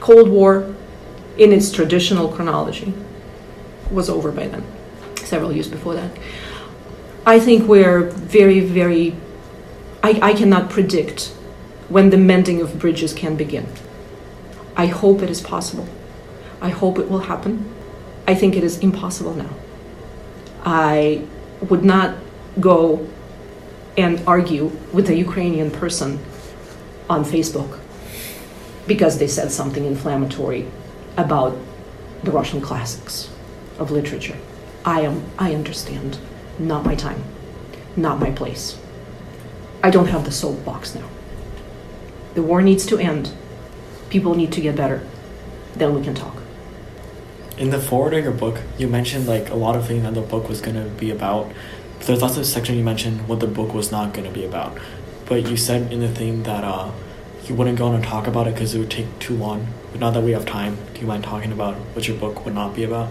Cold 0.00 0.28
War, 0.28 0.74
in 1.38 1.52
its 1.52 1.70
traditional 1.70 2.28
chronology, 2.32 2.92
was 3.90 4.10
over 4.10 4.32
by 4.32 4.48
then, 4.48 4.64
several 5.18 5.52
years 5.52 5.68
before 5.68 5.94
that. 5.94 6.10
I 7.28 7.40
think 7.40 7.66
we're 7.66 8.02
very, 8.02 8.60
very. 8.60 9.16
I, 10.00 10.20
I 10.22 10.32
cannot 10.32 10.70
predict 10.70 11.34
when 11.88 12.10
the 12.10 12.16
mending 12.16 12.62
of 12.62 12.78
bridges 12.78 13.12
can 13.12 13.36
begin. 13.36 13.66
I 14.76 14.86
hope 14.86 15.22
it 15.22 15.30
is 15.30 15.40
possible. 15.40 15.88
I 16.60 16.68
hope 16.68 17.00
it 17.00 17.10
will 17.10 17.26
happen. 17.32 17.68
I 18.28 18.36
think 18.36 18.54
it 18.56 18.62
is 18.62 18.78
impossible 18.78 19.34
now. 19.34 19.50
I 20.64 21.22
would 21.68 21.84
not 21.84 22.16
go 22.60 23.08
and 23.98 24.22
argue 24.24 24.66
with 24.92 25.10
a 25.10 25.16
Ukrainian 25.16 25.72
person 25.72 26.20
on 27.10 27.24
Facebook 27.24 27.80
because 28.86 29.18
they 29.18 29.26
said 29.26 29.50
something 29.50 29.84
inflammatory 29.84 30.68
about 31.16 31.56
the 32.22 32.30
Russian 32.30 32.60
classics 32.60 33.30
of 33.78 33.90
literature. 33.90 34.36
I 34.84 35.00
am 35.00 35.24
I 35.38 35.54
understand. 35.54 36.18
Not 36.58 36.84
my 36.84 36.94
time. 36.94 37.22
Not 37.96 38.18
my 38.20 38.30
place. 38.30 38.78
I 39.82 39.90
don't 39.90 40.08
have 40.08 40.24
the 40.24 40.32
soapbox 40.32 40.94
now. 40.94 41.08
The 42.34 42.42
war 42.42 42.62
needs 42.62 42.86
to 42.86 42.98
end. 42.98 43.32
People 44.10 44.34
need 44.34 44.52
to 44.52 44.60
get 44.60 44.76
better. 44.76 45.06
Then 45.74 45.94
we 45.94 46.02
can 46.02 46.14
talk. 46.14 46.36
In 47.58 47.70
the 47.70 47.80
foreword 47.80 48.14
of 48.14 48.24
your 48.24 48.32
book, 48.32 48.60
you 48.78 48.88
mentioned 48.88 49.26
like 49.26 49.48
a 49.50 49.54
lot 49.54 49.76
of 49.76 49.86
things 49.86 50.02
that 50.02 50.14
the 50.14 50.20
book 50.20 50.48
was 50.48 50.60
going 50.60 50.76
to 50.76 50.90
be 50.90 51.10
about. 51.10 51.52
There's 52.00 52.22
also 52.22 52.40
a 52.40 52.44
section 52.44 52.76
you 52.76 52.84
mentioned 52.84 53.28
what 53.28 53.40
the 53.40 53.46
book 53.46 53.72
was 53.72 53.90
not 53.90 54.12
going 54.12 54.26
to 54.26 54.32
be 54.32 54.44
about. 54.44 54.76
But 55.26 55.48
you 55.48 55.56
said 55.56 55.92
in 55.92 56.00
the 56.00 56.08
thing 56.08 56.42
that 56.42 56.64
uh, 56.64 56.90
you 57.44 57.54
wouldn't 57.54 57.78
go 57.78 57.86
on 57.86 57.94
and 57.94 58.04
talk 58.04 58.26
about 58.26 58.46
it 58.46 58.54
because 58.54 58.74
it 58.74 58.78
would 58.78 58.90
take 58.90 59.18
too 59.18 59.34
long. 59.34 59.68
But 59.92 60.00
now 60.00 60.10
that 60.10 60.22
we 60.22 60.32
have 60.32 60.46
time, 60.46 60.76
do 60.94 61.00
you 61.00 61.06
mind 61.06 61.24
talking 61.24 61.52
about 61.52 61.74
what 61.94 62.06
your 62.06 62.16
book 62.16 62.44
would 62.44 62.54
not 62.54 62.74
be 62.74 62.84
about? 62.84 63.10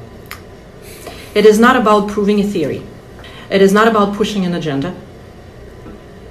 It 1.33 1.45
is 1.45 1.59
not 1.59 1.75
about 1.75 2.09
proving 2.09 2.39
a 2.39 2.43
theory. 2.43 2.83
It 3.49 3.61
is 3.61 3.71
not 3.71 3.87
about 3.87 4.15
pushing 4.15 4.45
an 4.45 4.53
agenda. 4.53 4.95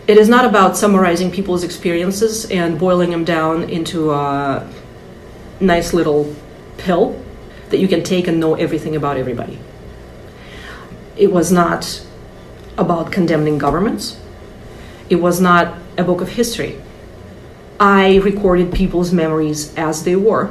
It 0.06 0.18
is 0.18 0.28
not 0.28 0.44
about 0.44 0.76
summarizing 0.76 1.30
people's 1.30 1.64
experiences 1.64 2.50
and 2.50 2.78
boiling 2.78 3.10
them 3.10 3.24
down 3.24 3.64
into 3.70 4.12
a 4.12 4.68
nice 5.60 5.94
little 5.94 6.34
pill 6.76 7.22
that 7.70 7.78
you 7.78 7.88
can 7.88 8.02
take 8.02 8.26
and 8.28 8.38
know 8.38 8.54
everything 8.54 8.96
about 8.96 9.16
everybody. 9.16 9.58
It 11.16 11.32
was 11.32 11.50
not 11.52 12.04
about 12.76 13.12
condemning 13.12 13.58
governments. 13.58 14.20
It 15.08 15.16
was 15.16 15.40
not 15.40 15.78
a 15.96 16.04
book 16.04 16.20
of 16.20 16.30
history. 16.30 16.80
I 17.78 18.16
recorded 18.16 18.72
people's 18.72 19.12
memories 19.12 19.74
as 19.76 20.04
they 20.04 20.16
were 20.16 20.50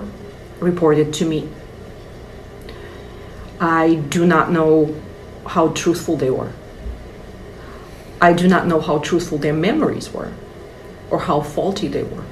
reported 0.60 1.14
to 1.16 1.26
me. 1.26 1.50
I 3.60 3.96
do 3.96 4.26
not 4.26 4.52
know 4.52 4.96
how 5.46 5.70
truthful 5.70 6.18
they 6.18 6.30
were. 6.30 6.52
I 8.22 8.34
do 8.34 8.48
not 8.48 8.68
know 8.68 8.80
how 8.80 9.00
truthful 9.00 9.38
their 9.38 9.54
memories 9.54 10.14
were 10.14 10.32
or 11.10 11.20
how 11.20 11.42
faulty 11.42 11.88
they 11.88 12.04
were. 12.04 12.24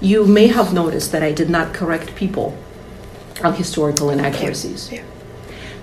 You 0.00 0.26
may 0.26 0.48
have 0.48 0.72
noticed 0.72 1.12
that 1.12 1.22
I 1.22 1.32
did 1.32 1.50
not 1.50 1.72
correct 1.72 2.14
people 2.14 2.56
on 3.42 3.54
historical 3.54 4.10
inaccuracies. 4.10 4.90
Yeah. 4.92 5.04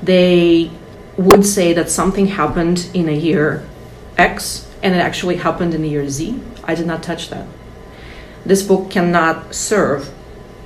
They 0.03 0.71
would 1.17 1.45
say 1.45 1.73
that 1.73 1.89
something 1.89 2.27
happened 2.27 2.89
in 2.93 3.07
a 3.07 3.13
year 3.13 3.65
X 4.17 4.69
and 4.83 4.93
it 4.93 4.99
actually 4.99 5.37
happened 5.37 5.73
in 5.73 5.81
the 5.81 5.89
year 5.89 6.07
Z. 6.09 6.39
I 6.63 6.75
did 6.75 6.85
not 6.85 7.01
touch 7.01 7.29
that. 7.29 7.47
This 8.45 8.61
book 8.61 8.91
cannot 8.91 9.55
serve 9.55 10.13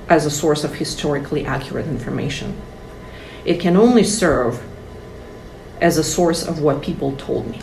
as 0.08 0.26
a 0.26 0.30
source 0.30 0.64
of 0.64 0.74
historically 0.74 1.46
accurate 1.46 1.86
information. 1.86 2.60
It 3.44 3.60
can 3.60 3.76
only 3.76 4.04
serve 4.04 4.62
as 5.80 5.96
a 5.96 6.04
source 6.04 6.46
of 6.46 6.60
what 6.60 6.82
people 6.82 7.16
told 7.16 7.48
me. 7.48 7.60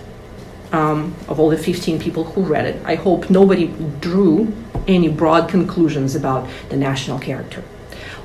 Um, 0.72 1.16
of 1.28 1.40
all 1.40 1.50
the 1.50 1.58
15 1.58 2.00
people 2.00 2.26
who 2.26 2.42
read 2.42 2.66
it, 2.66 2.82
I 2.86 2.96
hope 2.96 3.30
nobody 3.30 3.68
drew 4.02 4.54
any 4.88 5.08
broad 5.08 5.50
conclusions 5.50 6.16
about 6.16 6.50
the 6.70 6.78
national 6.78 7.20
character 7.20 7.64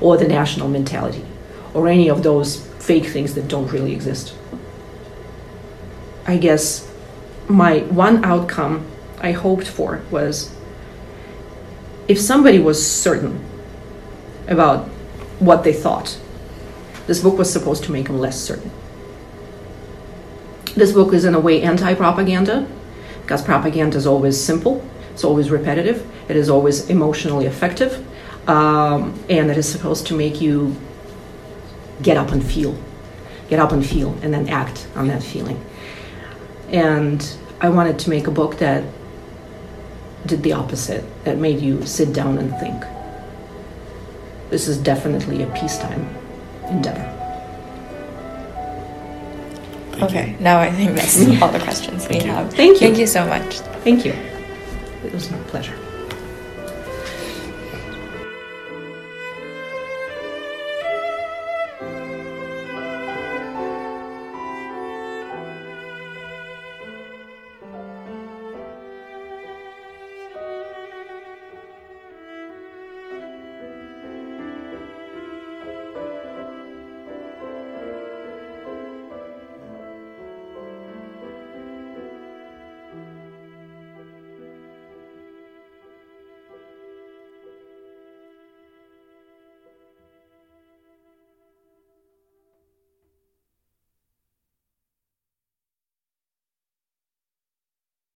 or 0.01 0.17
the 0.17 0.27
national 0.27 0.67
mentality 0.67 1.25
or 1.73 1.87
any 1.87 2.09
of 2.09 2.23
those 2.23 2.65
fake 2.79 3.05
things 3.05 3.33
that 3.35 3.47
don't 3.47 3.71
really 3.71 3.93
exist. 3.93 4.35
I 6.25 6.37
guess 6.37 6.89
my 7.47 7.79
one 7.79 8.23
outcome 8.23 8.85
I 9.19 9.31
hoped 9.31 9.67
for 9.67 10.01
was 10.11 10.53
if 12.07 12.19
somebody 12.19 12.59
was 12.59 12.85
certain 12.85 13.43
about 14.47 14.87
what 15.39 15.63
they 15.63 15.73
thought, 15.73 16.19
this 17.07 17.21
book 17.21 17.37
was 17.37 17.51
supposed 17.51 17.83
to 17.85 17.91
make 17.91 18.07
them 18.07 18.19
less 18.19 18.39
certain. 18.39 18.71
This 20.75 20.91
book 20.91 21.13
is, 21.13 21.25
in 21.25 21.35
a 21.35 21.39
way, 21.39 21.61
anti 21.61 21.93
propaganda 21.93 22.67
because 23.23 23.41
propaganda 23.41 23.97
is 23.97 24.05
always 24.05 24.39
simple, 24.39 24.85
it's 25.11 25.23
always 25.23 25.49
repetitive, 25.49 26.05
it 26.29 26.35
is 26.35 26.49
always 26.49 26.89
emotionally 26.89 27.45
effective, 27.45 28.05
um, 28.49 29.17
and 29.29 29.49
it 29.49 29.57
is 29.57 29.67
supposed 29.67 30.05
to 30.07 30.13
make 30.13 30.41
you 30.41 30.75
get 32.01 32.17
up 32.17 32.31
and 32.31 32.45
feel, 32.45 32.77
get 33.49 33.59
up 33.59 33.71
and 33.71 33.85
feel, 33.85 34.11
and 34.21 34.33
then 34.33 34.49
act 34.49 34.87
on 34.95 35.07
that 35.07 35.23
feeling. 35.23 35.63
And 36.69 37.25
I 37.61 37.69
wanted 37.69 37.97
to 37.99 38.09
make 38.09 38.27
a 38.27 38.31
book 38.31 38.57
that 38.57 38.83
did 40.25 40.43
the 40.43 40.53
opposite, 40.53 41.05
that 41.23 41.37
made 41.37 41.61
you 41.61 41.85
sit 41.85 42.13
down 42.13 42.37
and 42.37 42.51
think. 42.59 42.83
This 44.49 44.67
is 44.67 44.77
definitely 44.77 45.43
a 45.43 45.47
peacetime 45.47 46.13
endeavor. 46.67 47.22
Thank 49.93 50.11
okay, 50.11 50.31
you. 50.31 50.37
now 50.39 50.59
I 50.59 50.71
think 50.71 50.95
that's 50.95 51.17
all 51.41 51.51
the 51.51 51.59
questions 51.59 52.07
we 52.09 52.17
have. 52.19 52.51
Thank 52.53 52.81
you. 52.81 52.87
Thank 52.87 52.97
you 52.97 53.07
so 53.07 53.25
much. 53.27 53.59
Thank 53.83 54.05
you. 54.05 54.13
It 55.03 55.13
was 55.13 55.29
my 55.29 55.37
pleasure. 55.43 55.77